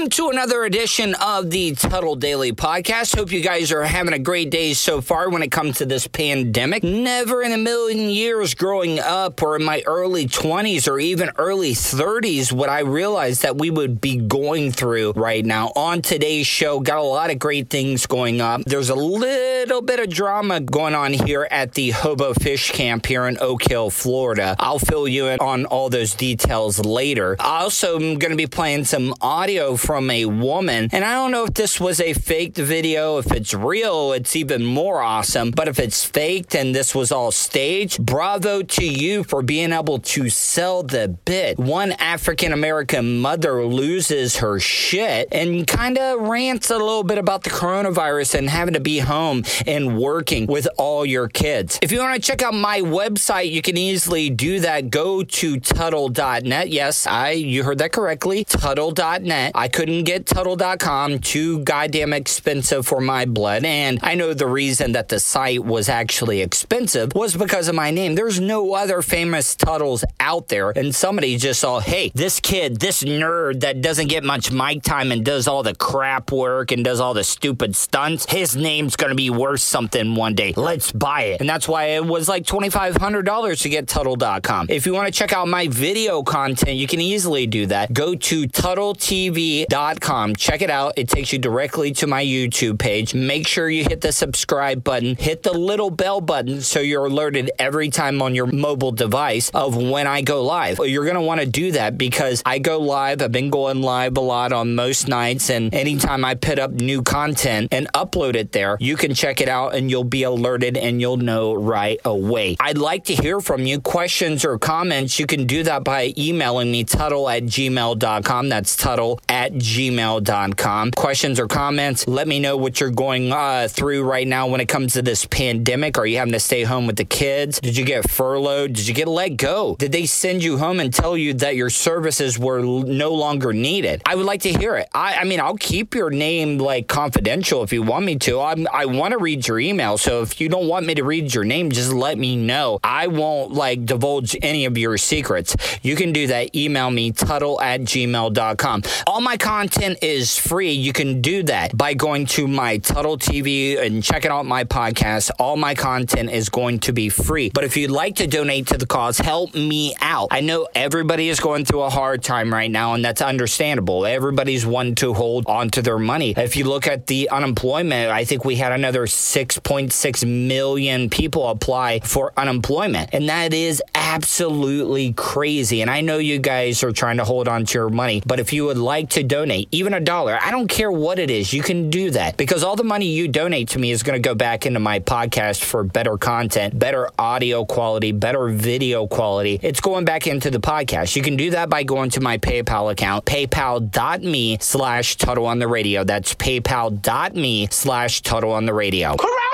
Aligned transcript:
Welcome 0.00 0.12
to 0.12 0.30
another 0.30 0.64
edition 0.64 1.14
of 1.16 1.50
the 1.50 1.74
Tuttle 1.74 2.16
Daily 2.16 2.54
Podcast. 2.54 3.14
Hope 3.14 3.30
you 3.32 3.42
guys 3.42 3.70
are 3.70 3.82
having 3.82 4.14
a 4.14 4.18
great 4.18 4.48
day 4.48 4.72
so 4.72 5.02
far 5.02 5.28
when 5.28 5.42
it 5.42 5.52
comes 5.52 5.76
to 5.76 5.84
this 5.84 6.06
pandemic. 6.06 6.82
Never 6.82 7.42
in 7.42 7.52
a 7.52 7.58
million 7.58 8.08
years 8.08 8.54
growing 8.54 8.98
up 8.98 9.42
or 9.42 9.56
in 9.56 9.62
my 9.62 9.82
early 9.84 10.26
20s 10.26 10.88
or 10.88 10.98
even 10.98 11.30
early 11.36 11.72
30s 11.72 12.50
would 12.50 12.70
I 12.70 12.78
realize 12.78 13.42
that 13.42 13.58
we 13.58 13.68
would 13.68 14.00
be 14.00 14.16
going 14.16 14.72
through 14.72 15.12
right 15.16 15.44
now. 15.44 15.70
On 15.76 16.00
today's 16.00 16.46
show, 16.46 16.80
got 16.80 16.96
a 16.96 17.02
lot 17.02 17.30
of 17.30 17.38
great 17.38 17.68
things 17.68 18.06
going 18.06 18.40
up. 18.40 18.62
There's 18.64 18.88
a 18.88 18.94
little 18.94 19.82
bit 19.82 20.00
of 20.00 20.08
drama 20.08 20.60
going 20.60 20.94
on 20.94 21.12
here 21.12 21.46
at 21.50 21.74
the 21.74 21.90
Hobo 21.90 22.32
Fish 22.32 22.70
Camp 22.70 23.04
here 23.04 23.26
in 23.26 23.36
Oak 23.38 23.68
Hill, 23.68 23.90
Florida. 23.90 24.56
I'll 24.58 24.78
fill 24.78 25.06
you 25.06 25.26
in 25.26 25.40
on 25.40 25.66
all 25.66 25.90
those 25.90 26.14
details 26.14 26.78
later. 26.78 27.36
I 27.38 27.60
also 27.60 27.96
am 27.96 28.18
going 28.18 28.30
to 28.30 28.36
be 28.36 28.46
playing 28.46 28.86
some 28.86 29.14
audio 29.20 29.76
from 29.90 30.08
a 30.08 30.24
woman. 30.24 30.88
And 30.92 31.04
I 31.04 31.14
don't 31.14 31.32
know 31.32 31.46
if 31.46 31.54
this 31.54 31.80
was 31.80 32.00
a 32.00 32.12
faked 32.12 32.56
video. 32.56 33.18
If 33.18 33.32
it's 33.32 33.52
real, 33.52 34.12
it's 34.12 34.36
even 34.36 34.64
more 34.64 35.02
awesome. 35.02 35.50
But 35.50 35.66
if 35.66 35.80
it's 35.80 36.04
faked 36.04 36.54
and 36.54 36.72
this 36.72 36.94
was 36.94 37.10
all 37.10 37.32
staged, 37.32 38.06
bravo 38.06 38.62
to 38.62 38.84
you 38.86 39.24
for 39.24 39.42
being 39.42 39.72
able 39.72 39.98
to 39.98 40.28
sell 40.28 40.84
the 40.84 41.08
bit. 41.08 41.58
One 41.58 41.90
African 41.90 42.52
American 42.52 43.18
mother 43.18 43.64
loses 43.64 44.36
her 44.36 44.60
shit 44.60 45.26
and 45.32 45.66
kind 45.66 45.98
of 45.98 46.20
rants 46.20 46.70
a 46.70 46.78
little 46.78 47.02
bit 47.02 47.18
about 47.18 47.42
the 47.42 47.50
coronavirus 47.50 48.36
and 48.36 48.48
having 48.48 48.74
to 48.74 48.80
be 48.80 49.00
home 49.00 49.42
and 49.66 49.98
working 49.98 50.46
with 50.46 50.68
all 50.78 51.04
your 51.04 51.26
kids. 51.26 51.80
If 51.82 51.90
you 51.90 51.98
want 51.98 52.14
to 52.14 52.20
check 52.20 52.42
out 52.42 52.54
my 52.54 52.80
website, 52.80 53.50
you 53.50 53.60
can 53.60 53.76
easily 53.76 54.30
do 54.30 54.60
that. 54.60 54.90
Go 54.90 55.24
to 55.24 55.58
Tuttle.net. 55.58 56.68
Yes, 56.68 57.08
I 57.08 57.30
you 57.30 57.64
heard 57.64 57.78
that 57.78 57.90
correctly. 57.90 58.44
Tuttle.net 58.44 59.50
I 59.54 59.66
couldn't 59.70 60.04
get 60.04 60.26
Tuttle.com, 60.26 61.20
too 61.20 61.60
goddamn 61.60 62.12
expensive 62.12 62.86
for 62.86 63.00
my 63.00 63.24
blood. 63.24 63.64
And 63.64 63.98
I 64.02 64.14
know 64.14 64.34
the 64.34 64.46
reason 64.46 64.92
that 64.92 65.08
the 65.08 65.18
site 65.18 65.64
was 65.64 65.88
actually 65.88 66.42
expensive 66.42 67.14
was 67.14 67.36
because 67.36 67.68
of 67.68 67.74
my 67.74 67.90
name. 67.90 68.14
There's 68.14 68.38
no 68.40 68.74
other 68.74 69.00
famous 69.00 69.54
Tuttles 69.54 70.04
out 70.18 70.48
there. 70.48 70.70
And 70.70 70.94
somebody 70.94 71.36
just 71.36 71.60
saw, 71.60 71.80
hey, 71.80 72.10
this 72.14 72.40
kid, 72.40 72.80
this 72.80 73.02
nerd 73.02 73.60
that 73.60 73.80
doesn't 73.80 74.08
get 74.08 74.24
much 74.24 74.52
mic 74.52 74.82
time 74.82 75.12
and 75.12 75.24
does 75.24 75.48
all 75.48 75.62
the 75.62 75.74
crap 75.74 76.32
work 76.32 76.72
and 76.72 76.84
does 76.84 77.00
all 77.00 77.14
the 77.14 77.24
stupid 77.24 77.74
stunts, 77.76 78.26
his 78.30 78.56
name's 78.56 78.96
going 78.96 79.10
to 79.10 79.16
be 79.16 79.30
worth 79.30 79.60
something 79.60 80.14
one 80.14 80.34
day. 80.34 80.52
Let's 80.56 80.92
buy 80.92 81.22
it. 81.22 81.40
And 81.40 81.48
that's 81.48 81.68
why 81.68 81.84
it 81.84 82.04
was 82.04 82.28
like 82.28 82.44
$2,500 82.44 83.62
to 83.62 83.68
get 83.68 83.88
Tuttle.com. 83.88 84.66
If 84.68 84.86
you 84.86 84.92
want 84.92 85.06
to 85.06 85.12
check 85.12 85.32
out 85.32 85.48
my 85.48 85.68
video 85.68 86.22
content, 86.22 86.76
you 86.76 86.86
can 86.86 87.00
easily 87.00 87.46
do 87.46 87.66
that. 87.66 87.92
Go 87.92 88.14
to 88.14 88.46
Tuttle 88.46 88.94
TV 88.94 89.59
TV.com. 89.66 90.36
Check 90.36 90.62
it 90.62 90.70
out. 90.70 90.94
It 90.96 91.08
takes 91.08 91.32
you 91.32 91.38
directly 91.38 91.92
to 91.92 92.06
my 92.06 92.24
YouTube 92.24 92.78
page. 92.78 93.14
Make 93.14 93.46
sure 93.46 93.68
you 93.68 93.84
hit 93.84 94.00
the 94.00 94.12
subscribe 94.12 94.84
button, 94.84 95.16
hit 95.16 95.42
the 95.42 95.52
little 95.52 95.90
bell 95.90 96.20
button 96.20 96.60
so 96.60 96.80
you're 96.80 97.06
alerted 97.06 97.50
every 97.58 97.90
time 97.90 98.22
on 98.22 98.34
your 98.34 98.46
mobile 98.46 98.92
device 98.92 99.50
of 99.50 99.76
when 99.76 100.06
I 100.06 100.22
go 100.22 100.42
live. 100.42 100.78
You're 100.84 101.04
going 101.04 101.16
to 101.16 101.22
want 101.22 101.40
to 101.40 101.46
do 101.46 101.72
that 101.72 101.98
because 101.98 102.42
I 102.44 102.58
go 102.58 102.78
live. 102.78 103.22
I've 103.22 103.32
been 103.32 103.50
going 103.50 103.82
live 103.82 104.16
a 104.16 104.20
lot 104.20 104.52
on 104.52 104.74
most 104.74 105.08
nights, 105.08 105.50
and 105.50 105.74
anytime 105.74 106.24
I 106.24 106.34
put 106.34 106.58
up 106.58 106.72
new 106.72 107.02
content 107.02 107.68
and 107.72 107.90
upload 107.92 108.34
it 108.34 108.52
there, 108.52 108.76
you 108.80 108.96
can 108.96 109.14
check 109.14 109.40
it 109.40 109.48
out 109.48 109.74
and 109.74 109.90
you'll 109.90 110.04
be 110.04 110.22
alerted 110.22 110.76
and 110.76 111.00
you'll 111.00 111.16
know 111.16 111.54
right 111.54 112.00
away. 112.04 112.56
I'd 112.60 112.78
like 112.78 113.04
to 113.04 113.14
hear 113.14 113.40
from 113.40 113.66
you. 113.66 113.80
Questions 113.80 114.44
or 114.44 114.58
comments, 114.58 115.18
you 115.18 115.26
can 115.26 115.46
do 115.46 115.62
that 115.64 115.84
by 115.84 116.12
emailing 116.16 116.70
me, 116.70 116.84
Tuttle 116.84 117.28
at 117.28 117.44
gmail.com. 117.44 118.48
That's 118.48 118.76
Tuttle 118.76 119.20
at 119.28 119.49
gmail.com. 119.52 120.90
Questions 120.92 121.40
or 121.40 121.46
comments, 121.46 122.06
let 122.08 122.28
me 122.28 122.40
know 122.40 122.56
what 122.56 122.80
you're 122.80 122.90
going 122.90 123.32
uh, 123.32 123.68
through 123.68 124.04
right 124.04 124.26
now 124.26 124.46
when 124.46 124.60
it 124.60 124.66
comes 124.66 124.94
to 124.94 125.02
this 125.02 125.24
pandemic. 125.26 125.98
Are 125.98 126.06
you 126.06 126.18
having 126.18 126.32
to 126.32 126.40
stay 126.40 126.62
home 126.62 126.86
with 126.86 126.96
the 126.96 127.04
kids? 127.04 127.60
Did 127.60 127.76
you 127.76 127.84
get 127.84 128.08
furloughed? 128.10 128.72
Did 128.72 128.88
you 128.88 128.94
get 128.94 129.08
let 129.08 129.36
go? 129.36 129.76
Did 129.78 129.92
they 129.92 130.06
send 130.06 130.42
you 130.42 130.58
home 130.58 130.80
and 130.80 130.92
tell 130.92 131.16
you 131.16 131.34
that 131.34 131.56
your 131.56 131.70
services 131.70 132.38
were 132.38 132.60
no 132.60 133.12
longer 133.12 133.52
needed? 133.52 134.02
I 134.06 134.14
would 134.14 134.26
like 134.26 134.42
to 134.42 134.52
hear 134.52 134.76
it. 134.76 134.88
I, 134.94 135.16
I 135.16 135.24
mean, 135.24 135.40
I'll 135.40 135.56
keep 135.56 135.94
your 135.94 136.10
name 136.10 136.58
like 136.58 136.88
confidential 136.88 137.62
if 137.62 137.72
you 137.72 137.82
want 137.82 138.04
me 138.04 138.16
to. 138.16 138.40
I'm, 138.40 138.66
I 138.72 138.86
want 138.86 139.12
to 139.12 139.18
read 139.18 139.46
your 139.46 139.58
email. 139.58 139.98
So 139.98 140.22
if 140.22 140.40
you 140.40 140.48
don't 140.48 140.68
want 140.68 140.86
me 140.86 140.94
to 140.94 141.04
read 141.04 141.34
your 141.34 141.44
name, 141.44 141.70
just 141.70 141.92
let 141.92 142.18
me 142.18 142.36
know. 142.36 142.80
I 142.82 143.06
won't 143.06 143.52
like 143.52 143.84
divulge 143.84 144.36
any 144.42 144.64
of 144.64 144.76
your 144.78 144.96
secrets. 144.98 145.56
You 145.82 145.96
can 145.96 146.12
do 146.12 146.26
that. 146.28 146.54
Email 146.54 146.90
me, 146.90 147.12
tuttle 147.12 147.60
at 147.60 147.82
gmail.com. 147.82 148.82
All 149.06 149.20
my 149.20 149.36
content 149.40 149.98
is 150.02 150.36
free. 150.36 150.70
You 150.70 150.92
can 150.92 151.22
do 151.22 151.42
that 151.44 151.76
by 151.76 151.94
going 151.94 152.26
to 152.26 152.46
my 152.46 152.76
Tuttle 152.76 153.16
TV 153.16 153.80
and 153.80 154.04
checking 154.04 154.30
out 154.30 154.44
my 154.44 154.64
podcast. 154.64 155.30
All 155.38 155.56
my 155.56 155.74
content 155.74 156.30
is 156.30 156.50
going 156.50 156.80
to 156.80 156.92
be 156.92 157.08
free. 157.08 157.50
But 157.52 157.64
if 157.64 157.76
you'd 157.76 157.90
like 157.90 158.16
to 158.16 158.26
donate 158.26 158.66
to 158.68 158.76
the 158.76 158.86
cause, 158.86 159.18
help 159.18 159.54
me 159.54 159.94
out. 160.00 160.28
I 160.30 160.42
know 160.42 160.68
everybody 160.74 161.30
is 161.30 161.40
going 161.40 161.64
through 161.64 161.82
a 161.82 161.90
hard 161.90 162.22
time 162.22 162.52
right 162.52 162.70
now, 162.70 162.92
and 162.92 163.02
that's 163.02 163.22
understandable. 163.22 164.04
Everybody's 164.04 164.66
wanting 164.66 164.96
to 164.96 165.14
hold 165.14 165.46
on 165.46 165.70
to 165.70 165.82
their 165.82 165.98
money. 165.98 166.34
If 166.36 166.54
you 166.54 166.64
look 166.64 166.86
at 166.86 167.06
the 167.06 167.30
unemployment, 167.30 168.10
I 168.10 168.24
think 168.24 168.44
we 168.44 168.56
had 168.56 168.72
another 168.72 169.06
6.6 169.06 170.48
million 170.48 171.08
people 171.08 171.48
apply 171.48 172.00
for 172.00 172.32
unemployment. 172.36 173.10
And 173.14 173.30
that 173.30 173.54
is 173.54 173.82
absolutely 173.94 175.14
crazy. 175.14 175.80
And 175.80 175.90
I 175.90 176.02
know 176.02 176.18
you 176.18 176.38
guys 176.38 176.84
are 176.84 176.92
trying 176.92 177.16
to 177.16 177.24
hold 177.24 177.48
on 177.48 177.64
to 177.64 177.78
your 177.78 177.88
money, 177.88 178.22
but 178.26 178.38
if 178.38 178.52
you 178.52 178.66
would 178.66 178.76
like 178.76 179.08
to 179.10 179.29
donate, 179.30 179.68
even 179.70 179.94
a 179.94 180.00
dollar, 180.00 180.38
I 180.42 180.50
don't 180.50 180.68
care 180.68 180.90
what 180.90 181.18
it 181.18 181.30
is, 181.30 181.52
you 181.52 181.62
can 181.62 181.88
do 181.88 182.10
that 182.10 182.36
because 182.36 182.64
all 182.64 182.76
the 182.76 182.84
money 182.84 183.06
you 183.06 183.28
donate 183.28 183.68
to 183.70 183.78
me 183.78 183.92
is 183.92 184.02
going 184.02 184.20
to 184.20 184.28
go 184.28 184.34
back 184.34 184.66
into 184.66 184.80
my 184.80 184.98
podcast 184.98 185.62
for 185.62 185.84
better 185.84 186.18
content, 186.18 186.78
better 186.78 187.08
audio 187.18 187.64
quality, 187.64 188.12
better 188.12 188.48
video 188.48 189.06
quality. 189.06 189.60
It's 189.62 189.80
going 189.80 190.04
back 190.04 190.26
into 190.26 190.50
the 190.50 190.60
podcast. 190.60 191.14
You 191.16 191.22
can 191.22 191.36
do 191.36 191.50
that 191.52 191.70
by 191.70 191.84
going 191.84 192.10
to 192.10 192.20
my 192.20 192.38
PayPal 192.38 192.90
account, 192.90 193.24
paypal.me 193.24 194.58
slash 194.60 195.16
Tuttle 195.16 195.46
on 195.46 195.60
the 195.60 195.68
radio. 195.68 196.02
That's 196.02 196.34
paypal.me 196.34 197.68
slash 197.70 198.22
Tuttle 198.22 198.52
on 198.52 198.66
the 198.66 198.74
radio. 198.74 199.16
Corona! 199.16 199.49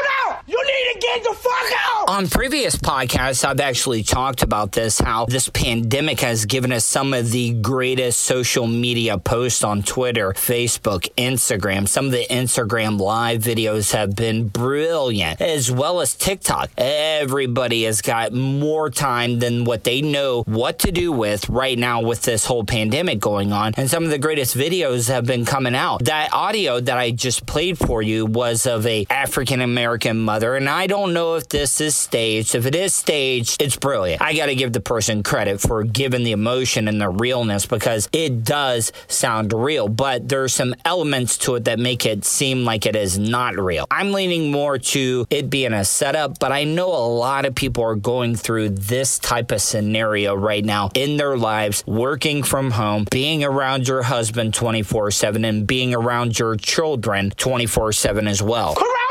You 0.48 0.62
need 0.64 0.92
to 0.92 0.98
get 1.00 1.24
the 1.24 1.34
fuck 1.34 1.72
out! 1.90 2.08
On 2.08 2.28
previous 2.28 2.76
podcasts, 2.76 3.44
I've 3.44 3.58
actually 3.58 4.04
talked 4.04 4.44
about 4.44 4.70
this 4.70 5.00
how 5.00 5.26
this 5.26 5.48
pandemic 5.48 6.20
has 6.20 6.44
given 6.44 6.70
us 6.70 6.84
some 6.84 7.12
of 7.12 7.32
the 7.32 7.54
greatest 7.54 8.20
social 8.20 8.68
media 8.68 9.18
posts 9.18 9.64
on 9.64 9.82
Twitter, 9.82 10.30
Facebook, 10.34 11.12
Instagram. 11.16 11.88
Some 11.88 12.06
of 12.06 12.12
the 12.12 12.24
Instagram 12.30 13.00
live 13.00 13.42
videos 13.42 13.92
have 13.92 14.14
been 14.14 14.46
brilliant, 14.46 15.40
as 15.40 15.72
well 15.72 16.00
as 16.00 16.14
TikTok. 16.14 16.70
Everybody 16.78 17.82
has 17.82 18.00
got 18.00 18.32
more 18.32 18.88
time 18.88 19.40
than 19.40 19.64
what 19.64 19.82
they 19.82 20.00
know 20.00 20.44
what 20.46 20.78
to 20.80 20.92
do 20.92 21.10
with 21.10 21.48
right 21.48 21.76
now 21.76 22.02
with 22.02 22.22
this 22.22 22.44
whole 22.44 22.62
pandemic 22.64 23.18
going 23.18 23.52
on. 23.52 23.74
And 23.76 23.90
some 23.90 24.04
of 24.04 24.10
the 24.10 24.18
greatest 24.18 24.56
videos 24.56 25.08
have 25.08 25.26
been 25.26 25.44
coming 25.44 25.74
out. 25.74 26.04
That 26.04 26.32
audio 26.32 26.78
that 26.78 26.96
I 26.96 27.10
just 27.10 27.46
played 27.46 27.78
for 27.78 28.00
you 28.00 28.26
was 28.26 28.64
of 28.64 28.86
a 28.86 29.06
African 29.10 29.60
American 29.60 30.20
mother, 30.20 30.35
and 30.42 30.68
I 30.68 30.86
don't 30.86 31.14
know 31.14 31.34
if 31.34 31.48
this 31.48 31.80
is 31.80 31.96
staged. 31.96 32.54
If 32.54 32.66
it 32.66 32.74
is 32.74 32.94
staged, 32.94 33.60
it's 33.62 33.76
brilliant. 33.76 34.20
I 34.20 34.34
got 34.34 34.46
to 34.46 34.54
give 34.54 34.72
the 34.72 34.80
person 34.80 35.22
credit 35.22 35.60
for 35.60 35.82
giving 35.82 36.24
the 36.24 36.32
emotion 36.32 36.88
and 36.88 37.00
the 37.00 37.08
realness 37.08 37.66
because 37.66 38.08
it 38.12 38.44
does 38.44 38.92
sound 39.08 39.52
real, 39.52 39.88
but 39.88 40.28
there's 40.28 40.54
some 40.54 40.74
elements 40.84 41.38
to 41.38 41.54
it 41.54 41.64
that 41.64 41.78
make 41.78 42.04
it 42.04 42.24
seem 42.24 42.64
like 42.64 42.86
it 42.86 42.96
is 42.96 43.18
not 43.18 43.56
real. 43.56 43.86
I'm 43.90 44.12
leaning 44.12 44.50
more 44.50 44.78
to 44.78 45.26
it 45.30 45.48
being 45.48 45.72
a 45.72 45.84
setup, 45.84 46.38
but 46.38 46.52
I 46.52 46.64
know 46.64 46.88
a 46.88 47.08
lot 47.08 47.46
of 47.46 47.54
people 47.54 47.84
are 47.84 47.96
going 47.96 48.36
through 48.36 48.70
this 48.70 49.18
type 49.18 49.50
of 49.50 49.62
scenario 49.62 50.34
right 50.34 50.64
now 50.64 50.90
in 50.94 51.16
their 51.16 51.36
lives, 51.36 51.82
working 51.86 52.42
from 52.42 52.72
home, 52.72 53.06
being 53.10 53.42
around 53.42 53.88
your 53.88 54.02
husband 54.02 54.54
24 54.54 55.10
7, 55.10 55.44
and 55.44 55.66
being 55.66 55.94
around 55.94 56.38
your 56.38 56.56
children 56.56 57.30
24 57.30 57.92
7 57.92 58.28
as 58.28 58.42
well. 58.42 58.74
Corona! 58.74 59.05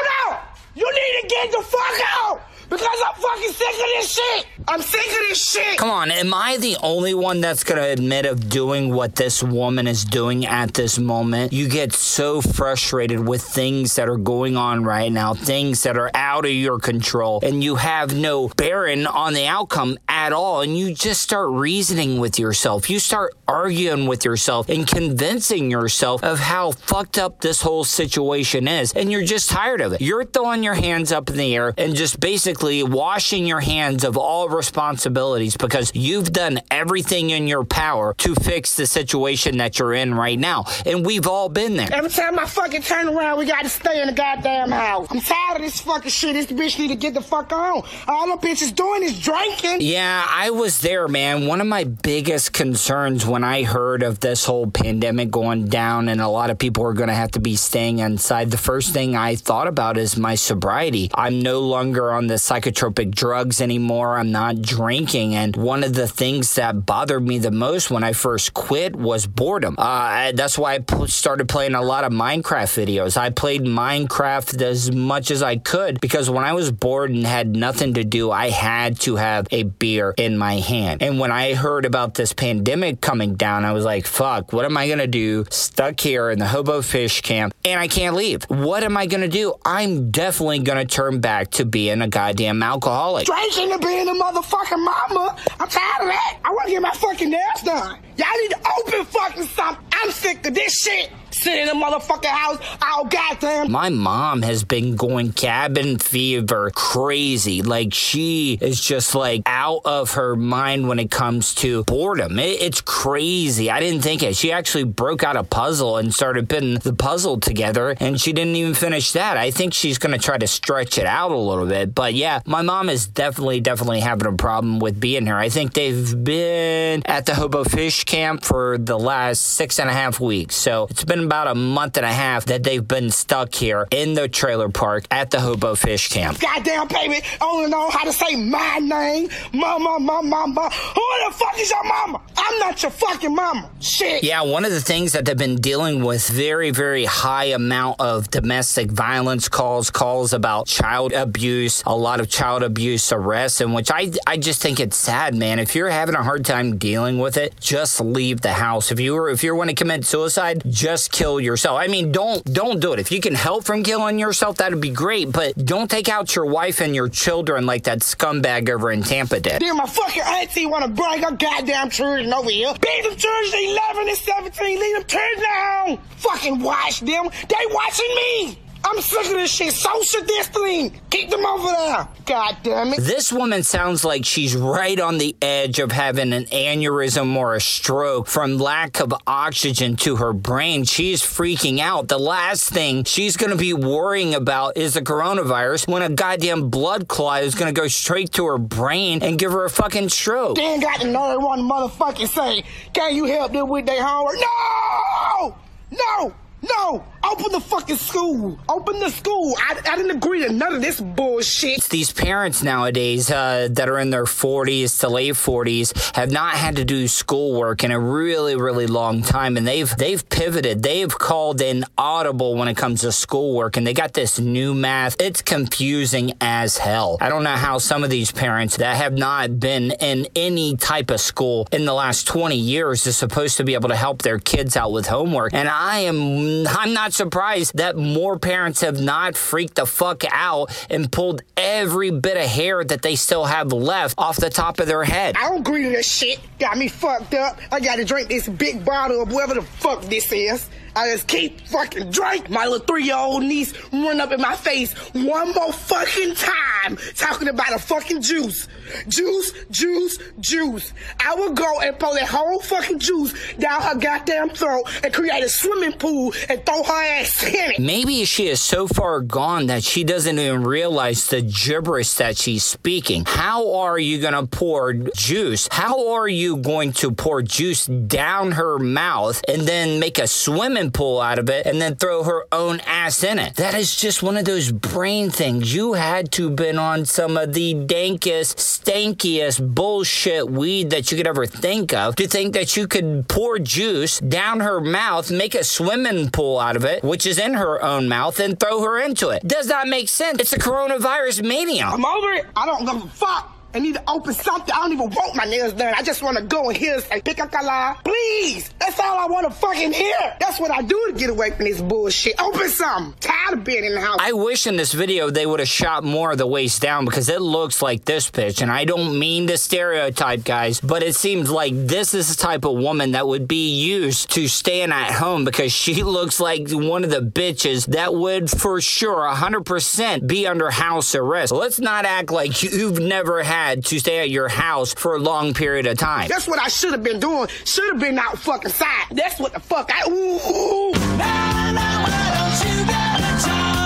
You 0.75 0.92
need 0.92 1.22
to 1.22 1.27
get 1.27 1.51
the 1.51 1.63
fuck 1.63 2.01
out! 2.19 2.44
Because 2.70 2.98
I'm 3.06 3.22
fucking 3.22 3.52
sick 3.52 3.70
of 3.70 3.86
this 3.96 4.14
shit! 4.14 4.48
I'm 4.68 4.82
sick 4.82 5.06
of 5.06 5.20
this 5.30 5.48
shit! 5.48 5.78
Come 5.78 5.92
on, 5.92 6.10
am 6.10 6.34
I 6.34 6.58
the 6.58 6.78
only 6.82 7.14
one 7.14 7.40
that's 7.40 7.64
gonna 7.64 7.84
admit 7.84 8.26
of 8.26 8.50
doing 8.50 8.94
what 8.94 9.16
this 9.16 9.44
woman 9.44 9.88
is 9.88 10.04
doing 10.04 10.46
at 10.46 10.74
this 10.74 10.98
moment? 10.98 11.54
You 11.54 11.70
get 11.70 11.94
so 11.94 12.42
frustrated 12.42 13.28
with 13.28 13.44
things 13.44 13.96
that 13.96 14.10
are 14.10 14.18
going 14.18 14.58
on 14.58 14.84
right 14.84 15.12
now, 15.12 15.36
things 15.36 15.84
that 15.84 15.98
are 15.98 16.10
out 16.16 16.46
of 16.46 16.52
your 16.52 16.80
control, 16.80 17.40
and 17.44 17.64
you 17.64 17.76
have 17.76 18.16
no 18.16 18.48
bearing 18.50 19.06
on 19.06 19.34
the 19.34 19.46
outcome 19.46 20.00
at 20.10 20.34
all. 20.34 20.62
And 20.62 20.78
you 20.78 20.94
just 20.94 21.22
start 21.22 21.52
reasoning 21.52 22.20
with 22.20 22.40
yourself. 22.40 22.90
You 22.90 23.00
start 23.00 23.36
arguing 23.48 24.08
with 24.08 24.26
yourself 24.26 24.70
and 24.70 24.88
convincing 24.88 25.70
yourself 25.70 26.24
of 26.24 26.40
how 26.40 26.72
fucked 26.72 27.20
up 27.20 27.42
this 27.42 27.62
whole 27.62 27.84
situation 27.84 28.68
is. 28.68 28.92
And 28.94 29.12
you're 29.12 29.24
just 29.24 29.50
tired 29.50 29.82
of 29.82 29.94
it. 29.94 30.02
You're 30.02 30.26
throwing 30.26 30.64
your 30.64 30.74
hands 30.74 31.12
up 31.12 31.30
in 31.30 31.38
the 31.38 31.56
air 31.56 31.74
and 31.78 31.96
just 31.96 32.20
basically 32.20 32.55
washing 32.62 33.46
your 33.46 33.60
hands 33.60 34.04
of 34.04 34.18
all 34.18 34.50
responsibilities 34.50 35.57
because 35.57 35.92
you've 35.96 36.31
done 36.31 36.60
everything 36.72 37.30
in 37.30 37.48
your 37.48 37.63
power 37.63 38.13
to 38.19 38.36
fix 38.36 38.75
the 38.75 38.86
situation 38.88 39.57
that 39.57 39.80
you're 39.80 39.94
in 39.94 40.13
right 40.13 40.40
now. 40.40 40.66
And 40.86 41.06
we've 41.06 41.28
all 41.28 41.50
been 41.50 41.75
there. 41.75 41.90
Every 41.92 42.10
time 42.10 42.40
I 42.40 42.46
fucking 42.46 42.81
turn 42.81 43.10
around, 43.10 43.38
we 43.38 43.46
gotta 43.46 43.69
stay 43.69 44.02
in 44.02 44.07
the 44.07 44.13
goddamn 44.13 44.72
house. 44.72 45.07
I'm 45.10 45.22
tired 45.22 45.57
of 45.57 45.62
this 45.62 45.81
fucking 45.81 46.12
shit. 46.12 46.34
This 46.34 46.48
bitch 46.48 46.80
need 46.80 46.90
to 46.90 46.96
get 46.96 47.13
the 47.13 47.22
fuck 47.22 47.52
on. 47.52 47.84
All 48.07 48.38
the 48.38 48.48
bitches 48.48 48.74
doing 48.75 49.04
is 49.04 49.19
drinking. 49.19 49.78
Yeah, 49.81 50.25
I 50.28 50.50
was 50.50 50.80
there, 50.80 51.07
man. 51.07 51.48
One 51.48 51.62
of 51.62 51.68
my 51.68 51.84
biggest 51.84 52.54
concerns 52.54 53.25
when 53.25 53.44
I 53.44 53.63
heard 53.63 54.04
of 54.04 54.19
this 54.19 54.46
whole 54.46 54.68
pandemic 54.68 55.31
going 55.31 55.68
down 55.68 56.10
and 56.10 56.22
a 56.22 56.28
lot 56.28 56.50
of 56.50 56.57
people 56.57 56.86
are 56.86 56.94
going 56.94 57.10
to 57.10 57.16
have 57.16 57.31
to 57.31 57.40
be 57.40 57.56
staying 57.56 58.00
inside, 58.00 58.52
the 58.52 58.57
first 58.57 58.94
thing 58.94 59.16
I 59.16 59.36
thought 59.36 59.68
about 59.68 59.98
is 59.98 60.18
my 60.18 60.36
sobriety. 60.36 61.10
I'm 61.13 61.42
no 61.42 61.60
longer 61.62 62.12
on 62.12 62.28
the 62.28 62.38
psychotropic 62.45 63.13
drugs 63.13 63.59
anymore. 63.59 64.18
I'm 64.18 64.31
not 64.31 64.62
drinking. 64.62 65.36
And 65.36 65.56
one 65.56 65.83
of 65.83 65.94
the 65.94 66.07
things 66.07 66.56
that 66.56 66.86
bothered 66.86 67.27
me 67.27 67.39
the 67.39 67.51
most 67.51 67.89
when 67.89 68.03
I 68.03 68.13
first 68.13 68.53
quit 68.53 68.95
was 68.95 69.25
boredom. 69.25 69.75
Uh, 69.77 70.31
that's 70.33 70.57
why 70.57 70.75
I 70.75 71.06
started 71.07 71.50
playing 71.50 71.74
a 71.74 71.81
lot 71.81 72.03
of 72.03 72.12
Minecraft 72.12 72.86
videos. 72.86 73.18
I 73.18 73.31
played 73.31 73.62
Minecraft 73.62 74.62
as 74.62 74.92
much 74.92 75.31
as 75.31 75.42
I 75.42 75.57
could 75.57 76.00
because 76.00 76.30
when 76.30 76.44
I 76.44 76.53
was 76.53 76.71
bored 76.71 77.09
and 77.09 77.25
had 77.25 77.56
nothing 77.56 77.95
to 77.95 78.03
do, 78.03 78.31
I 78.31 78.50
had 78.50 79.00
to 79.01 79.15
have 79.15 79.47
a 79.51 79.63
beer 79.63 80.13
in 80.18 80.38
my 80.38 80.56
hand. 80.56 81.01
And 81.01 81.19
when 81.19 81.31
I 81.31 81.56
heard 81.56 81.86
about 81.86 82.13
this 82.13 82.33
pandemic 82.33 83.01
coming 83.01 83.36
down, 83.36 83.65
I 83.65 83.71
was 83.71 83.86
like, 83.86 84.06
fuck, 84.06 84.53
what 84.53 84.65
am 84.65 84.77
I 84.77 84.88
going 84.88 85.00
to 85.00 85.07
do? 85.07 85.45
Stuck 85.50 86.00
here 86.00 86.30
in 86.30 86.39
the 86.39 86.47
hobo 86.47 86.81
fish 86.81 87.21
camp 87.21 87.53
and 87.63 87.80
I 87.80 87.88
can't 87.88 88.15
leave. 88.15 88.44
What 88.44 88.83
am 88.83 88.97
I 88.97 89.07
going 89.07 89.21
to 89.21 89.27
do? 89.27 89.56
I'm 89.65 90.12
definitely 90.12 90.59
going 90.59 90.86
to 90.86 90.86
turn 90.86 91.19
back 91.19 91.51
to 91.51 91.65
being 91.65 92.01
a 92.01 92.07
goddamn 92.36 92.62
alcoholic. 92.62 93.26
Drinking 93.26 93.72
and 93.72 93.82
being 93.82 94.08
a 94.08 94.12
motherfucking 94.12 94.84
mama. 94.84 95.36
I'm 95.60 95.70
tired 95.70 96.02
of 96.02 96.08
that. 96.08 96.40
I 96.44 96.50
want 96.52 96.68
to 96.68 96.74
get 96.74 96.82
my 96.82 96.92
fucking 96.92 97.30
nails 97.30 97.62
done. 97.64 98.00
Y'all 98.18 98.28
need 98.42 98.52
to 98.52 98.60
open 98.78 99.06
fucking 99.06 99.44
something. 99.44 99.86
I'm 99.94 100.12
sick 100.12 100.46
of 100.46 100.54
this 100.54 100.74
shit. 100.74 101.12
Sit 101.36 101.60
in 101.60 101.68
the 101.68 101.74
motherfucking 101.74 102.26
house 102.26 102.58
all 102.82 103.04
goddamn. 103.04 103.70
My 103.70 103.90
mom 103.90 104.42
has 104.44 104.64
been 104.64 104.96
going 104.96 105.34
cabin 105.34 106.00
fever 106.00 106.72
crazy. 106.74 107.62
Like 107.62 107.94
she 107.94 108.58
is 108.62 108.80
just 108.80 109.16
like 109.16 109.42
out 109.46 109.82
of 109.84 110.14
her 110.14 110.38
mind 110.38 110.88
when 110.88 110.98
it 110.98 111.12
comes 111.12 111.54
to 111.56 111.84
boredom. 111.84 112.40
It, 112.40 112.62
it's 112.62 112.80
crazy. 112.80 113.70
I 113.70 113.82
didn't 113.82 114.02
think 114.02 114.24
it. 114.24 114.38
She 114.38 114.54
actually 114.54 114.86
broke 114.86 115.24
out 115.24 115.36
a 115.36 115.44
puzzle 115.44 115.98
and 115.98 116.14
started 116.14 116.48
putting 116.48 116.76
the 116.76 116.94
puzzle 116.94 117.38
together, 117.40 117.98
and 118.00 118.20
she 118.20 118.31
didn't 118.31 118.56
even 118.56 118.74
finish 118.74 119.12
that. 119.12 119.36
I 119.36 119.52
think 119.52 119.74
she's 119.74 120.00
to 120.00 120.18
try 120.18 120.38
to 120.38 120.48
stretch 120.48 120.98
it 120.98 121.06
out 121.06 121.31
a 121.31 121.38
little 121.38 121.66
bit. 121.66 121.94
But 121.94 122.14
yeah, 122.14 122.42
my 122.46 122.62
mom 122.62 122.90
is 122.90 123.08
definitely, 123.08 123.60
definitely 123.60 124.00
having 124.00 124.28
a 124.28 124.38
problem 124.38 124.80
with 124.80 125.00
being 125.00 125.26
here. 125.26 125.36
I 125.36 125.50
think 125.50 125.74
they've 125.74 126.24
been 126.24 127.04
at 127.06 127.26
the 127.26 127.36
Hobo 127.36 127.64
Fish 127.64 128.06
Camp 128.06 128.44
for 128.44 128.78
the 128.78 128.98
last 128.98 129.42
six 129.42 129.80
and 129.80 129.90
a 129.90 129.94
half 129.94 130.20
weeks. 130.20 130.56
So 130.56 130.88
it's 130.90 131.04
been 131.04 131.25
about 131.25 131.48
a 131.48 131.56
month 131.56 131.98
and 131.98 132.06
a 132.06 132.12
half 132.12 132.45
that 132.45 132.63
they've 132.63 132.88
been 132.88 133.10
stuck 133.10 133.54
here 133.54 133.88
in 133.92 134.13
the 134.13 134.27
trailer 134.27 134.69
park 134.69 135.06
at 135.12 135.31
the 135.31 135.39
Hobo 135.39 135.75
Fish 135.75 136.10
Camp. 136.10 136.39
Goddamn, 136.39 136.88
baby, 136.88 137.22
only 137.42 137.69
know 137.69 137.89
how 137.89 138.04
to 138.04 138.13
say 138.13 138.36
my 138.36 138.80
name. 138.80 139.30
Mama, 139.54 139.98
mama, 140.00 140.22
mama. 140.27 140.69
Who 140.69 141.01
the 141.27 141.33
fuck 141.33 141.60
is 141.60 141.69
your 141.69 141.83
mama? 141.83 142.22
I'm 142.38 142.60
not 142.60 142.81
your 142.81 142.92
fucking 142.92 143.33
mama. 143.33 143.69
Shit. 143.80 144.24
Yeah, 144.24 144.42
one 144.44 144.66
of 144.66 144.72
the 144.72 144.81
things 144.81 145.13
that 145.13 145.25
they've 145.25 145.38
been 145.38 145.57
dealing 145.57 146.04
with 146.04 146.27
very, 146.30 146.72
very 146.72 147.06
high 147.06 147.45
amount 147.45 148.00
of 148.00 148.30
domestic 148.30 148.92
violence 148.92 149.50
calls, 149.50 149.89
calls 149.89 150.33
about 150.33 150.68
child 150.68 151.12
abuse, 151.13 151.83
a 151.86 151.95
lot 151.95 152.19
of 152.19 152.30
child 152.30 152.63
abuse 152.63 153.12
arrests, 153.12 153.62
and 153.62 153.74
which 153.74 153.89
I, 153.92 154.12
I 154.28 154.38
just 154.38 154.62
think 154.62 154.80
it's 154.80 154.98
sad, 154.98 155.33
man. 155.36 155.60
If 155.60 155.75
you're 155.75 155.89
having 155.89 156.16
a 156.16 156.24
hard 156.24 156.45
time 156.45 156.78
dealing 156.78 157.18
with 157.18 157.38
it, 157.38 157.60
just 157.60 158.00
leave 158.00 158.42
the 158.42 158.54
house. 158.54 158.92
If 158.92 159.00
you 159.00 159.13
were, 159.13 159.30
if 159.30 159.44
you're 159.44 159.56
want 159.56 159.69
to 159.69 159.75
commit 159.75 160.06
suicide, 160.06 160.62
just 160.69 161.12
kill 161.16 161.40
yourself. 161.40 161.80
I 161.80 161.88
mean, 161.88 162.12
don't 162.12 162.44
don't 162.44 162.82
do 162.82 162.92
it. 162.92 163.00
If 163.00 163.12
you 163.12 163.22
can 163.22 163.34
help 163.34 163.64
from 163.64 163.84
killing 163.84 164.20
yourself, 164.20 164.58
that'd 164.58 164.82
be 164.82 164.90
great. 164.90 165.32
But 165.32 165.56
don't 165.56 165.90
take 165.90 166.10
out 166.10 166.36
your 166.36 166.46
wife 166.46 166.82
and 166.82 166.94
your 166.94 167.08
children 167.08 167.66
like 167.66 167.84
that 167.86 168.00
scumbag 168.00 168.70
over 168.70 168.92
in 168.92 169.02
Tampa 169.02 169.40
did. 169.40 169.62
Then 169.62 169.78
my 169.78 169.86
fucking 169.86 170.24
auntie 170.24 170.66
want 170.66 170.84
to 170.84 170.90
bring 170.90 171.24
her 171.24 171.32
goddamn 171.32 171.90
children 171.90 172.34
over 172.34 172.50
here. 172.50 172.74
Beat 172.74 173.04
them 173.04 173.16
children 173.16 173.54
11 173.54 174.10
and 174.10 174.18
17. 174.18 174.80
Leave 174.80 174.96
them 174.96 175.04
turn 175.06 175.42
down. 175.42 175.98
Fucking 176.18 176.62
watch 176.62 177.00
them. 177.00 177.30
They 177.48 177.66
watching 177.72 178.16
me. 178.16 178.65
I'm 178.88 179.02
sick 179.02 179.26
of 179.26 179.32
this 179.32 179.52
shit. 179.52 179.74
Social 179.74 180.22
distancing. 180.22 181.02
Keep 181.10 181.32
them 181.32 181.44
over 181.44 181.68
there. 181.68 182.08
God 182.28 182.58
damn 182.62 182.94
it. 182.94 183.02
This 183.02 183.34
woman 183.34 183.64
sounds 183.64 184.06
like 184.06 184.26
she's 184.26 184.56
right 184.56 185.00
on 185.00 185.18
the 185.18 185.36
edge 185.42 185.80
of 185.80 185.92
having 185.92 186.34
an 186.34 186.46
aneurysm 186.46 187.36
or 187.36 187.56
a 187.56 187.62
stroke 187.62 188.28
from 188.28 188.60
lack 188.60 189.00
of 189.00 189.12
oxygen 189.26 189.96
to 189.98 190.18
her 190.18 190.34
brain. 190.34 190.84
She's 190.84 191.24
freaking 191.24 191.80
out. 191.80 192.10
The 192.10 192.20
last 192.20 192.70
thing 192.70 193.06
she's 193.06 193.38
going 193.38 193.52
to 193.52 193.58
be 193.58 193.74
worrying 193.74 194.36
about 194.36 194.78
is 194.78 194.94
the 194.94 195.02
coronavirus 195.02 195.88
when 195.88 196.04
a 196.04 196.10
goddamn 196.10 196.70
blood 196.70 197.08
clot 197.08 197.44
is 197.44 197.56
going 197.56 197.74
to 197.74 197.80
go 197.80 197.88
straight 197.88 198.34
to 198.34 198.46
her 198.46 198.60
brain 198.60 199.24
and 199.24 199.40
give 199.40 199.52
her 199.52 199.66
a 199.66 199.70
fucking 199.70 200.10
stroke. 200.10 200.58
Then 200.58 200.80
got 200.80 201.00
the 201.00 201.08
nerve 201.08 201.42
one 201.42 201.62
motherfucking 201.62 202.28
say, 202.28 202.64
can 202.94 203.16
you 203.16 203.26
help 203.26 203.52
them 203.52 203.68
with 203.68 203.88
their 203.88 204.04
homework? 204.04 204.36
No! 204.40 205.56
No! 205.92 206.36
No! 206.62 207.04
Open 207.31 207.51
the 207.51 207.60
fucking 207.60 207.95
school. 207.95 208.60
Open 208.69 209.00
the 209.00 209.10
school. 209.10 209.56
I, 209.57 209.81
I 209.83 209.95
didn't 209.95 210.12
agree 210.12 210.45
to 210.45 210.54
none 210.54 210.75
of 210.75 210.81
this 210.81 211.01
bullshit. 211.01 211.80
It's 211.80 211.88
these 211.88 212.13
parents 212.13 212.62
nowadays 212.62 213.31
uh, 213.31 213.68
that 213.72 213.89
are 213.89 213.98
in 213.98 214.12
their 214.12 214.25
40s 214.25 215.00
to 215.00 215.10
late 215.10 215.33
40s 215.33 216.16
have 216.16 216.31
not 216.31 216.54
had 216.54 216.75
to 216.75 216.86
do 216.86 217.07
schoolwork 217.07 217.83
in 217.83 217.89
a 217.89 218.00
really, 218.00 218.56
really 218.56 218.86
long 218.86 219.24
time, 219.24 219.57
and 219.57 219.68
they've 219.68 219.89
they've 219.98 220.27
pivoted. 220.30 220.83
They've 220.83 221.10
called 221.10 221.62
in 221.62 221.86
audible 221.98 222.56
when 222.56 222.68
it 222.68 222.77
comes 222.77 223.01
to 223.01 223.12
schoolwork, 223.12 223.75
and 223.75 223.88
they 223.88 223.94
got 223.94 224.13
this 224.13 224.39
new 224.39 224.75
math. 224.75 225.19
It's 225.19 225.42
confusing 225.42 226.33
as 226.42 226.78
hell. 226.78 227.18
I 227.21 227.30
don't 227.30 227.44
know 227.44 227.56
how 227.56 227.80
some 227.80 228.04
of 228.04 228.12
these 228.12 228.31
parents 228.31 228.78
that 228.78 228.98
have 228.98 229.13
not 229.13 229.60
been 229.60 229.92
in 230.00 230.28
any 230.36 230.78
type 230.78 231.10
of 231.10 231.19
school 231.19 231.68
in 231.71 231.86
the 231.86 231.94
last 231.94 232.28
20 232.28 232.56
years 232.56 233.07
is 233.07 233.18
supposed 233.18 233.57
to 233.57 233.63
be 233.63 233.74
able 233.74 233.89
to 233.89 233.95
help 233.95 234.21
their 234.21 234.38
kids 234.38 234.78
out 234.78 234.92
with 234.92 235.07
homework, 235.07 235.56
and 235.56 235.68
I 235.68 236.01
am 236.01 236.68
I'm 236.68 236.94
not 236.94 237.15
surprised 237.16 237.78
that 237.78 237.96
more 237.98 238.38
parents 238.38 238.82
have 238.82 239.00
not 239.00 239.36
freaked 239.36 239.76
the 239.76 239.86
fuck 239.86 240.24
out 240.30 240.70
and 240.90 241.12
pulled 241.12 241.42
every 241.58 242.12
bit 242.12 242.38
of 242.38 242.44
hair 242.44 242.84
that 242.84 243.02
they 243.02 243.16
still 243.16 243.46
have 243.46 243.72
left 243.72 244.16
off 244.18 244.38
the 244.38 244.50
top 244.50 244.80
of 244.80 244.88
their 244.88 245.04
head. 245.04 245.36
I 245.38 245.50
don't 245.50 245.60
agree 245.60 245.84
to 245.84 245.90
this 245.90 246.12
shit. 246.12 246.40
Got 246.60 246.78
me 246.78 246.88
fucked 246.88 247.34
up. 247.34 247.60
I 247.72 247.80
gotta 247.80 248.06
drink 248.06 248.30
this 248.30 248.48
big 248.48 248.86
bottle 248.86 249.22
of 249.22 249.32
whatever 249.32 249.56
the 249.56 249.62
fuck 249.62 250.02
this 250.04 250.32
is. 250.32 250.70
I 250.95 251.12
just 251.12 251.27
keep 251.27 251.59
fucking 251.68 252.12
drink. 252.12 252.50
My 252.50 252.65
little 252.65 252.86
three-year-old 252.86 253.44
niece 253.44 253.73
run 253.92 254.21
up 254.21 254.31
in 254.31 254.40
my 254.40 254.56
face 254.56 254.94
one 255.14 255.54
more 255.54 255.73
fucking 255.73 256.35
time 256.35 256.97
talking 257.16 257.49
about 257.49 257.73
a 257.73 257.80
fucking 257.80 258.21
juice. 258.21 258.68
Juice, 259.07 259.52
juice, 259.71 260.18
juice. 260.40 260.94
I 261.19 261.35
will 261.35 261.54
go 261.54 261.81
and 261.81 261.97
pull 261.99 262.14
that 262.14 262.28
whole 262.28 262.59
fucking 262.59 262.99
juice 262.99 263.33
down 263.56 263.81
her 263.81 263.95
goddamn 263.95 264.49
throat 264.49 264.83
and 265.04 265.14
create 265.14 265.44
a 265.44 265.49
swimming 265.49 265.94
pool 265.94 266.33
and 266.47 266.66
throw 266.66 266.83
her 266.83 267.04
ass 267.19 267.44
in 267.44 267.54
it. 267.56 267.80
Maybe 267.80 268.23
she 268.25 268.47
is 268.47 268.61
so 268.61 268.87
far 268.87 269.21
gone 269.21 269.68
that 269.68 269.83
she 269.83 270.04
doesn't 270.04 270.37
even 270.37 270.64
realize 270.64 271.28
the 271.28 271.42
gibberish 271.42 272.14
that 272.14 272.37
she's 272.37 272.64
speaking. 272.64 273.23
How 273.25 273.75
are 273.80 273.99
you 273.99 274.21
going 274.21 274.33
to 274.33 274.45
pour 274.45 274.94
juice? 274.94 275.68
How 275.71 276.14
are 276.14 276.28
you 276.28 276.57
going 276.57 276.94
to 276.94 277.11
pour 277.11 277.42
juice 277.42 277.85
down 277.85 278.54
her 278.54 278.80
mouth 278.80 279.42
and 279.47 279.64
then 279.64 279.99
make 279.99 280.19
a 280.19 280.28
swimming 280.28 280.84
pool 280.92 281.21
out 281.21 281.39
of 281.39 281.49
it 281.49 281.65
and 281.65 281.81
then 281.81 281.95
throw 281.95 282.23
her 282.23 282.45
own 282.51 282.80
ass 282.81 283.23
in 283.23 283.39
it? 283.39 283.56
That 283.56 283.73
is 283.73 283.95
just 283.95 284.21
one 284.21 284.37
of 284.37 284.45
those 284.45 284.71
brain 284.71 285.30
things. 285.30 285.73
You 285.73 285.94
had 285.94 286.31
to 286.33 286.49
been 286.49 286.77
on 286.77 287.06
some 287.06 287.37
of 287.37 287.54
the 287.54 287.73
dankest, 287.73 288.57
stankiest 288.57 289.73
bullshit 289.73 290.49
weed 290.49 290.89
that 290.89 291.11
you 291.11 291.18
could 291.18 291.27
ever 291.27 291.45
think 291.45 291.94
of 291.94 292.15
to 292.15 292.27
think 292.27 292.54
that 292.54 292.75
you 292.77 292.87
could 292.87 293.27
pour 293.27 293.59
juice 293.59 294.19
down 294.19 294.59
her 294.59 294.80
mouth, 294.80 295.31
make 295.31 295.56
a 295.56 295.63
swimming 295.63 296.30
pool 296.30 296.59
out 296.59 296.75
of 296.75 296.85
it, 296.85 297.04
which 297.04 297.25
is 297.25 297.39
in 297.39 297.54
her 297.56 297.81
own 297.83 298.07
mouth, 298.07 298.39
and 298.39 298.59
throw 298.59 298.81
her 298.81 298.99
into 298.99 299.30
it. 299.30 299.47
Does 299.47 299.68
that 299.68 299.87
make 299.87 300.09
sense. 300.09 300.39
It's 300.39 300.54
a 300.54 300.59
coronavirus 300.59 301.44
mania. 301.44 301.85
I'm 301.85 302.06
over 302.06 302.31
it. 302.33 302.45
I 302.56 302.65
don't 302.65 302.85
give 302.85 303.04
a 303.04 303.07
fuck. 303.07 303.55
And 303.76 303.84
need 303.84 303.96
to 303.96 304.04
open 304.08 304.34
something. 304.34 304.74
I 304.74 304.78
don't 304.78 304.94
even 304.94 305.10
want 305.10 305.36
my 305.36 305.44
nails 305.44 305.74
done. 305.74 305.94
I 305.96 306.02
just 306.02 306.24
want 306.24 306.38
to 306.38 306.44
go 306.44 306.70
and 306.70 306.78
hear 306.78 307.00
say, 307.02 307.22
pick 307.22 307.40
a 307.40 307.48
color. 307.48 307.98
Please. 308.06 308.70
That's 308.80 308.98
all 309.00 309.20
I 309.20 309.28
want 309.28 309.48
to 309.48 309.54
fucking 309.54 309.92
hear. 309.92 310.18
That's 310.40 310.60
what 310.60 310.72
I 310.72 310.82
do 310.82 311.12
to 311.12 311.14
get 311.18 311.30
away 311.30 311.52
from 311.52 311.66
this 311.66 311.82
bullshit. 311.82 312.40
Open 312.40 312.70
something. 312.70 313.14
Tired 313.20 313.60
of 313.60 313.64
being 313.66 313.84
in 313.84 313.94
the 313.94 314.00
house. 314.02 314.18
I 314.22 314.32
wish 314.32 314.66
in 314.66 314.78
this 314.78 314.94
video 314.94 315.30
they 315.30 315.46
would 315.46 315.60
have 315.60 315.68
shot 315.68 316.06
more 316.06 316.32
of 316.32 316.38
the 316.38 316.48
waist 316.48 316.82
down 316.82 317.04
because 317.04 317.28
it 317.28 317.42
looks 317.42 317.82
like 317.82 318.06
this 318.06 318.32
bitch. 318.32 318.62
And 318.62 318.72
I 318.72 318.86
don't 318.86 319.20
mean 319.20 319.48
to 319.48 319.58
stereotype, 319.58 320.46
guys, 320.46 320.80
but 320.80 321.04
it 321.04 321.16
seems 321.16 321.52
like 321.52 321.74
this 321.76 322.14
is 322.14 322.34
the 322.34 322.42
type 322.42 322.64
of 322.64 322.78
woman 322.78 323.12
that 323.12 323.28
would 323.28 323.48
be 323.48 323.76
used 323.76 324.32
to 324.32 324.48
staying 324.48 324.94
at 324.94 325.12
home 325.12 325.44
because 325.44 325.74
she 325.74 326.02
looks 326.04 326.40
like 326.40 326.70
one 326.72 327.04
of 327.04 327.10
the 327.10 327.22
bitches 327.22 327.88
that 327.88 328.14
would 328.14 328.50
for 328.50 328.80
sure 328.80 329.30
100% 329.30 330.26
be 330.26 330.48
under 330.48 330.70
house 330.70 331.14
arrest. 331.14 331.52
Let's 331.52 331.82
not 331.82 332.06
act 332.06 332.32
like 332.32 332.64
you've 332.64 333.00
never 333.00 333.44
had 333.44 333.65
to 333.74 334.00
stay 334.00 334.19
at 334.19 334.30
your 334.30 334.48
house 334.48 334.94
for 334.94 335.16
a 335.16 335.19
long 335.19 335.54
period 335.54 335.88
of 335.88 335.98
time. 335.98 336.28
That's 336.28 336.48
what 336.48 336.60
I 336.60 336.68
should 336.68 336.92
have 336.92 337.04
been 337.04 337.19
doing. 337.19 337.48
Should 337.66 337.94
have 337.94 338.00
been 338.00 338.19
out 338.19 338.38
fucking 338.38 338.72
side. 338.72 339.07
That's 339.12 339.40
what 339.40 339.54
the 339.54 339.60
fuck 339.60 339.90
I. 339.92 340.07
Ooh. 340.10 340.92
Nah, 341.18 341.72
nah, 341.72 342.34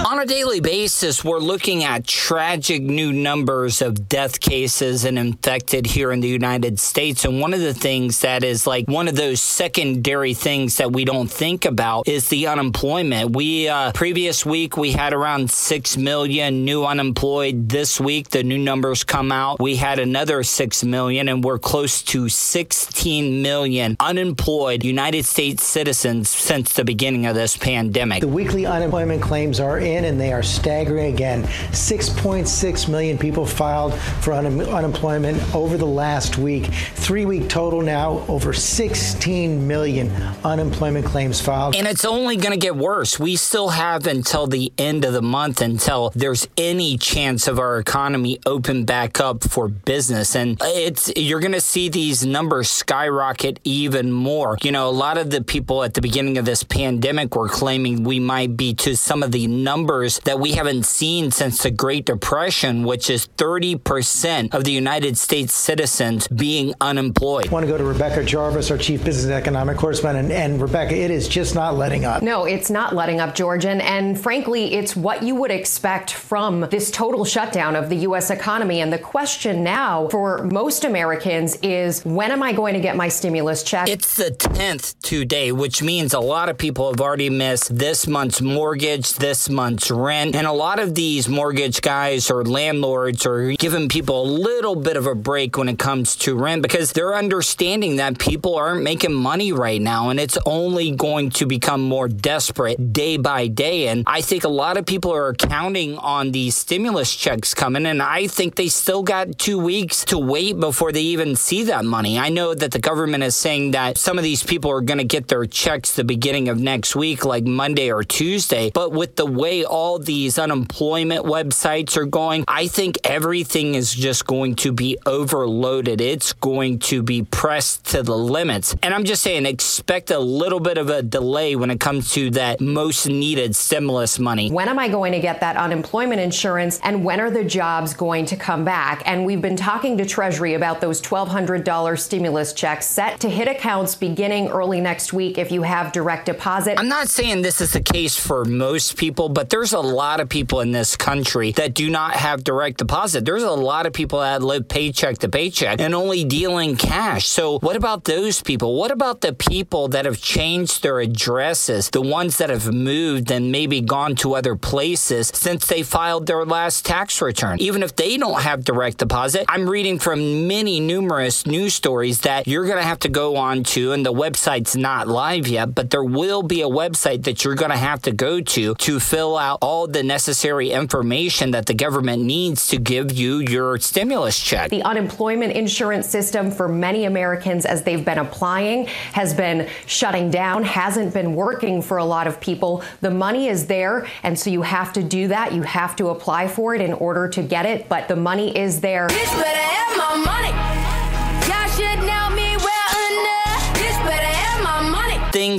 on 0.10 0.18
a 0.18 0.26
daily 0.26 0.60
basis, 0.60 1.24
we're 1.24 1.38
looking 1.38 1.84
at 1.84 2.08
tragic 2.08 2.82
new 2.82 3.14
numbers 3.14 3.80
of 3.80 4.10
death 4.10 4.40
cases 4.40 5.06
and 5.06 5.20
infected 5.20 5.86
here 5.86 6.12
in 6.12 6.20
the 6.20 6.28
United 6.28 6.80
States. 6.80 7.26
And 7.26 7.40
one 7.40 7.54
of 7.54 7.60
the 7.60 7.76
things 7.76 8.22
that 8.22 8.44
is 8.44 8.66
like 8.66 8.88
one 8.88 9.08
of 9.08 9.16
those 9.16 9.40
secondary 9.40 10.34
things 10.34 10.78
that 10.78 10.92
we 10.92 11.06
don't 11.06 11.30
think 11.30 11.64
about 11.64 12.08
is 12.08 12.28
the 12.30 12.48
unemployment. 12.48 13.36
We, 13.36 13.68
uh, 13.68 13.92
previous 13.92 14.44
week, 14.44 14.78
we 14.78 14.94
had 14.94 15.14
around 15.14 15.52
6 15.52 15.98
million 15.98 16.66
new 16.66 16.86
unemployed. 16.86 17.70
This 17.70 18.02
week, 18.02 18.30
the 18.32 18.42
new 18.42 18.58
numbers 18.58 19.04
come 19.04 19.32
out. 19.32 19.60
We 19.60 19.76
had 19.76 20.00
another 20.00 20.42
6 20.42 20.84
million, 20.86 21.30
and 21.30 21.44
we're 21.44 21.60
close 21.60 22.02
to 22.04 22.30
16 22.30 23.44
million 23.44 23.96
unemployed 24.00 24.84
United 24.84 25.26
States 25.26 25.64
citizens 25.64 26.30
since 26.30 26.74
the 26.74 26.84
beginning 26.84 27.28
of 27.28 27.36
this 27.36 27.56
pandemic. 27.58 28.22
The 28.22 28.28
weekly 28.28 28.66
unemployment 28.66 29.22
claims 29.22 29.60
are 29.60 29.78
in 29.78 29.99
in 30.00 30.06
and 30.06 30.20
they 30.20 30.32
are 30.32 30.44
staggering 30.44 31.14
again. 31.14 31.44
6.6 31.44 32.90
million 32.90 33.18
people 33.18 33.46
filed 33.46 33.94
for 34.22 34.34
un- 34.34 34.62
unemployment 34.62 35.38
over 35.54 35.78
the 35.78 35.86
last 35.86 36.38
week. 36.38 36.66
Three 36.96 37.26
week 37.26 37.50
total 37.50 37.82
now, 37.82 38.24
over 38.28 38.54
16 38.54 39.68
million 39.68 40.10
unemployment 40.44 41.06
claims 41.06 41.42
filed. 41.42 41.76
And 41.76 41.88
it's 41.88 42.06
only 42.06 42.38
going 42.38 42.54
to 42.54 42.60
get 42.60 42.76
worse. 42.76 43.20
We 43.20 43.36
still 43.36 43.70
have 43.70 44.08
until 44.08 44.48
the 44.48 44.72
end 44.78 45.06
of 45.06 45.14
the 45.14 45.22
month 45.22 45.62
until 45.62 46.12
there's 46.16 46.48
any 46.58 46.98
chance 46.98 47.48
of 47.48 47.60
our 47.60 47.80
economy 47.80 48.40
open 48.46 48.86
back 48.86 49.20
up 49.20 49.44
for 49.44 49.68
business. 49.68 50.36
And 50.36 50.58
it's 50.62 51.12
you're 51.16 51.40
going 51.40 51.52
to 51.52 51.62
see 51.62 51.90
these 51.90 52.26
numbers 52.26 52.70
skyrocket 52.70 53.60
even 53.64 54.12
more. 54.12 54.58
You 54.62 54.72
know, 54.72 54.88
a 54.88 54.92
lot 54.92 55.18
of 55.18 55.30
the 55.30 55.44
people 55.44 55.84
at 55.84 55.94
the 55.94 56.02
beginning 56.02 56.38
of 56.38 56.46
this 56.46 56.64
pandemic 56.64 57.36
were 57.36 57.50
claiming 57.50 58.04
we 58.04 58.20
might 58.20 58.56
be 58.56 58.74
to 58.76 58.96
some 58.96 59.24
of 59.24 59.32
the 59.32 59.48
numbers 59.48 59.89
numbers 59.90 60.20
that 60.20 60.40
we 60.40 60.52
haven't 60.52 60.86
seen 60.86 61.32
since 61.32 61.64
the 61.64 61.72
Great 61.72 62.06
Depression, 62.06 62.84
which 62.84 63.10
is 63.10 63.28
30% 63.38 64.54
of 64.54 64.64
the 64.64 64.72
United 64.72 65.18
States 65.18 65.52
citizens 65.52 66.28
being 66.28 66.76
unemployed. 66.80 67.48
I 67.48 67.52
want 67.52 67.66
to 67.66 67.72
go 67.72 67.78
to 67.78 67.84
Rebecca 67.84 68.24
Jarvis, 68.24 68.70
our 68.70 68.78
chief 68.78 69.04
business 69.04 69.26
and 69.26 69.34
economic 69.34 69.78
correspondent. 69.78 70.32
And, 70.32 70.54
and 70.54 70.62
Rebecca, 70.62 70.96
it 70.96 71.10
is 71.10 71.28
just 71.28 71.56
not 71.56 71.76
letting 71.76 72.06
up. 72.06 72.22
No, 72.22 72.46
it's 72.46 72.70
not 72.70 72.94
letting 72.94 73.20
up, 73.20 73.34
Georgian. 73.34 73.82
And 73.82 74.20
frankly, 74.20 74.76
it's 74.76 74.96
what 74.96 75.24
you 75.24 75.34
would 75.36 75.50
expect 75.50 76.12
from 76.12 76.62
this 76.70 76.92
total 76.92 77.26
shutdown 77.26 77.76
of 77.76 77.90
the 77.90 77.98
U.S. 78.08 78.30
economy. 78.30 78.82
And 78.82 78.94
the 78.94 79.00
question 79.00 79.64
now 79.64 80.08
for 80.10 80.44
most 80.44 80.84
Americans 80.84 81.56
is 81.64 82.06
when 82.06 82.32
am 82.32 82.44
I 82.44 82.54
going 82.54 82.76
to 82.76 82.80
get 82.80 82.96
my 82.96 83.08
stimulus 83.08 83.64
check? 83.64 83.90
It's 83.90 84.16
the 84.18 84.30
10th 84.30 85.00
today, 85.02 85.52
which 85.52 85.82
means 85.82 86.14
a 86.14 86.20
lot 86.20 86.48
of 86.48 86.60
people 86.60 86.92
have 86.92 87.02
already 87.02 87.32
missed 87.32 87.76
this 87.76 88.06
month's 88.06 88.40
mortgage, 88.40 89.14
this 89.14 89.50
month's 89.50 89.79
rent. 89.90 90.36
And 90.36 90.46
a 90.46 90.52
lot 90.52 90.80
of 90.80 90.96
these 90.96 91.30
mortgage 91.30 91.82
guys 91.82 92.30
or 92.30 92.44
landlords 92.44 93.26
are 93.26 93.52
giving 93.54 93.88
people 93.88 94.22
a 94.24 94.30
little 94.30 94.76
bit 94.76 94.98
of 94.98 95.06
a 95.06 95.16
break 95.16 95.58
when 95.58 95.70
it 95.70 95.80
comes 95.80 96.16
to 96.18 96.36
rent 96.36 96.62
because 96.62 96.92
they're 96.92 97.16
understanding 97.16 97.96
that 97.98 98.20
people 98.20 98.56
aren't 98.56 98.84
making 98.84 99.14
money 99.14 99.52
right 99.52 99.82
now 99.82 100.10
and 100.10 100.20
it's 100.20 100.38
only 100.46 100.92
going 100.92 101.30
to 101.30 101.46
become 101.46 101.82
more 101.82 102.08
desperate 102.08 102.94
day 102.94 103.18
by 103.18 103.48
day. 103.48 103.88
And 103.88 104.04
I 104.08 104.22
think 104.22 104.44
a 104.44 104.50
lot 104.50 104.78
of 104.78 104.86
people 104.86 105.14
are 105.14 105.34
counting 105.34 105.98
on 105.98 106.32
these 106.32 106.56
stimulus 106.56 107.16
checks 107.16 107.54
coming, 107.54 107.86
and 107.86 108.02
I 108.02 108.28
think 108.28 108.56
they 108.56 108.68
still 108.68 109.04
got 109.04 109.38
two 109.38 109.60
weeks 109.60 110.06
to 110.06 110.18
wait 110.18 110.60
before 110.60 110.92
they 110.92 111.02
even 111.02 111.36
see 111.36 111.64
that 111.64 111.86
money. 111.86 112.20
I 112.20 112.30
know 112.30 112.54
that 112.54 112.72
the 112.72 112.80
government 112.80 113.24
is 113.24 113.36
saying 113.36 113.72
that 113.72 113.98
some 113.98 114.18
of 114.18 114.24
these 114.24 114.44
people 114.44 114.72
are 114.72 114.82
going 114.82 114.98
to 114.98 115.04
get 115.04 115.28
their 115.28 115.46
checks 115.46 115.94
the 115.94 116.04
beginning 116.04 116.50
of 116.50 116.60
next 116.60 116.96
week, 116.96 117.26
like 117.26 117.46
Monday 117.46 117.92
or 117.92 118.04
Tuesday. 118.04 118.72
But 118.74 118.92
with 118.92 119.16
the 119.16 119.26
way 119.26 119.64
all 119.70 120.00
these 120.00 120.40
unemployment 120.40 121.26
websites 121.26 121.96
are 121.96 122.06
going, 122.06 122.44
I 122.48 122.68
think 122.68 122.98
everything 123.04 123.76
is 123.76 123.94
just 123.94 124.26
going 124.26 124.56
to 124.56 124.72
be 124.72 124.98
overloaded. 125.06 126.02
It's 126.02 126.34
going 126.34 126.80
to 126.80 127.04
be 127.04 127.24
pressed 127.24 127.86
to 127.92 128.04
the 128.04 128.18
limits. 128.18 128.76
And 128.82 128.94
I'm 128.94 129.06
just 129.06 129.22
saying, 129.22 129.46
expect 129.46 130.12
a 130.12 130.20
little 130.20 130.60
bit 130.60 130.78
of 130.78 130.90
a 130.90 131.02
delay 131.02 131.56
when 131.56 131.70
it 131.70 131.80
comes 131.80 132.12
to 132.14 132.32
that 132.32 132.60
most 132.60 133.08
needed 133.08 133.56
stimulus 133.56 134.20
money. 134.20 134.50
When 134.50 134.68
am 134.68 134.80
I 134.80 134.90
going 134.90 135.14
to 135.14 135.20
get 135.20 135.40
that 135.42 135.56
unemployment 135.56 136.20
insurance? 136.20 136.80
And 136.84 137.06
when 137.06 137.22
are 137.22 137.32
the 137.32 137.44
jobs 137.44 137.94
going 137.94 138.26
to 138.26 138.36
come 138.36 138.66
back? 138.66 139.04
And 139.06 139.26
we've 139.26 139.42
been 139.42 139.56
talking 139.56 139.98
to 139.98 140.06
Treasury 140.06 140.56
about 140.56 140.82
those 140.82 141.02
$1,200 141.02 142.00
stimulus 142.00 142.54
checks 142.54 142.88
set 142.88 143.20
to 143.20 143.30
hit 143.30 143.48
accounts 143.48 143.96
beginning 143.96 144.50
early 144.50 144.82
next 144.82 145.14
week 145.14 145.38
if 145.38 145.52
you 145.52 145.62
have 145.62 145.92
direct 145.92 146.26
deposit. 146.26 146.80
I'm 146.80 146.90
not 146.90 147.10
saying 147.10 147.44
this 147.44 147.62
is 147.62 147.74
the 147.74 147.82
case 147.82 148.16
for 148.16 148.46
most 148.46 148.98
people, 148.98 149.30
but 149.30 149.50
there 149.50 149.59
there's 149.60 149.74
a 149.74 149.80
lot 149.82 150.22
of 150.22 150.30
people 150.30 150.62
in 150.62 150.72
this 150.72 150.96
country 150.96 151.52
that 151.52 151.74
do 151.74 151.90
not 151.90 152.14
have 152.14 152.46
direct 152.46 152.78
deposit. 152.78 153.26
There's 153.26 153.44
a 153.44 153.52
lot 153.52 153.86
of 153.86 153.92
people 153.92 154.22
that 154.22 154.42
live 154.42 154.70
paycheck 154.70 155.18
to 155.18 155.28
paycheck 155.28 155.82
and 155.82 155.94
only 155.94 156.24
deal 156.24 156.60
in 156.60 156.78
cash. 156.78 157.28
So, 157.28 157.60
what 157.60 157.76
about 157.76 158.06
those 158.06 158.42
people? 158.42 158.76
What 158.76 158.90
about 158.90 159.20
the 159.20 159.34
people 159.34 159.90
that 159.90 160.06
have 160.06 160.22
changed 160.22 160.82
their 160.82 161.02
addresses, 161.02 161.90
the 161.90 162.00
ones 162.00 162.38
that 162.38 162.50
have 162.50 162.74
moved 162.74 163.32
and 163.32 163.52
maybe 163.52 163.82
gone 163.82 164.16
to 164.24 164.34
other 164.34 164.56
places 164.56 165.30
since 165.36 165.66
they 165.66 165.84
filed 165.84 166.26
their 166.26 166.46
last 166.46 166.86
tax 166.86 167.22
return? 167.22 167.60
Even 167.60 167.84
if 167.84 167.94
they 167.98 168.16
don't 168.16 168.42
have 168.42 168.64
direct 168.64 169.00
deposit, 169.00 169.44
I'm 169.50 169.70
reading 169.70 170.00
from 170.00 170.48
many 170.48 170.80
numerous 170.80 171.46
news 171.46 171.74
stories 171.74 172.22
that 172.22 172.48
you're 172.48 172.66
going 172.66 172.78
to 172.78 172.84
have 172.84 173.00
to 173.00 173.10
go 173.10 173.36
on 173.36 173.66
to, 173.76 173.92
and 173.92 174.06
the 174.06 174.14
website's 174.14 174.78
not 174.78 175.10
live 175.10 175.50
yet, 175.50 175.76
but 175.76 175.90
there 175.90 176.06
will 176.06 176.44
be 176.44 176.62
a 176.62 176.70
website 176.70 177.26
that 177.26 177.44
you're 177.44 177.56
going 177.56 177.72
to 177.72 177.78
have 177.78 178.02
to 178.04 178.14
go 178.14 178.40
to 178.40 178.74
to 178.76 179.00
fill 179.02 179.38
out 179.38 179.49
out 179.50 179.58
all 179.62 179.88
the 179.88 180.04
necessary 180.04 180.70
information 180.70 181.52
that 181.52 181.66
the 181.66 181.74
government 181.74 182.22
needs 182.24 182.68
to 182.68 182.78
give 182.78 183.12
you 183.12 183.40
your 183.40 183.80
stimulus 183.80 184.40
check. 184.40 184.70
The 184.70 184.84
unemployment 184.84 185.54
insurance 185.54 186.08
system 186.08 186.52
for 186.52 186.68
many 186.68 187.06
Americans, 187.06 187.66
as 187.66 187.82
they've 187.82 188.06
been 188.06 188.20
applying, 188.20 188.86
has 189.14 189.34
been 189.34 189.68
shutting 189.88 190.30
down, 190.30 190.64
hasn't 190.64 191.14
been 191.16 191.34
working 191.34 191.82
for 191.82 191.98
a 191.98 192.06
lot 192.06 192.28
of 192.28 192.40
people. 192.40 192.84
The 193.02 193.10
money 193.10 193.48
is 193.48 193.66
there, 193.66 194.08
and 194.22 194.38
so 194.38 194.52
you 194.52 194.62
have 194.62 194.94
to 194.94 195.02
do 195.02 195.30
that. 195.30 195.54
You 195.54 195.64
have 195.64 195.96
to 195.96 196.10
apply 196.10 196.48
for 196.48 196.76
it 196.76 196.82
in 196.82 196.94
order 196.94 197.28
to 197.30 197.42
get 197.42 197.66
it, 197.66 197.90
but 197.90 198.08
the 198.08 198.16
money 198.16 198.56
is 198.56 198.82
there. 198.82 199.08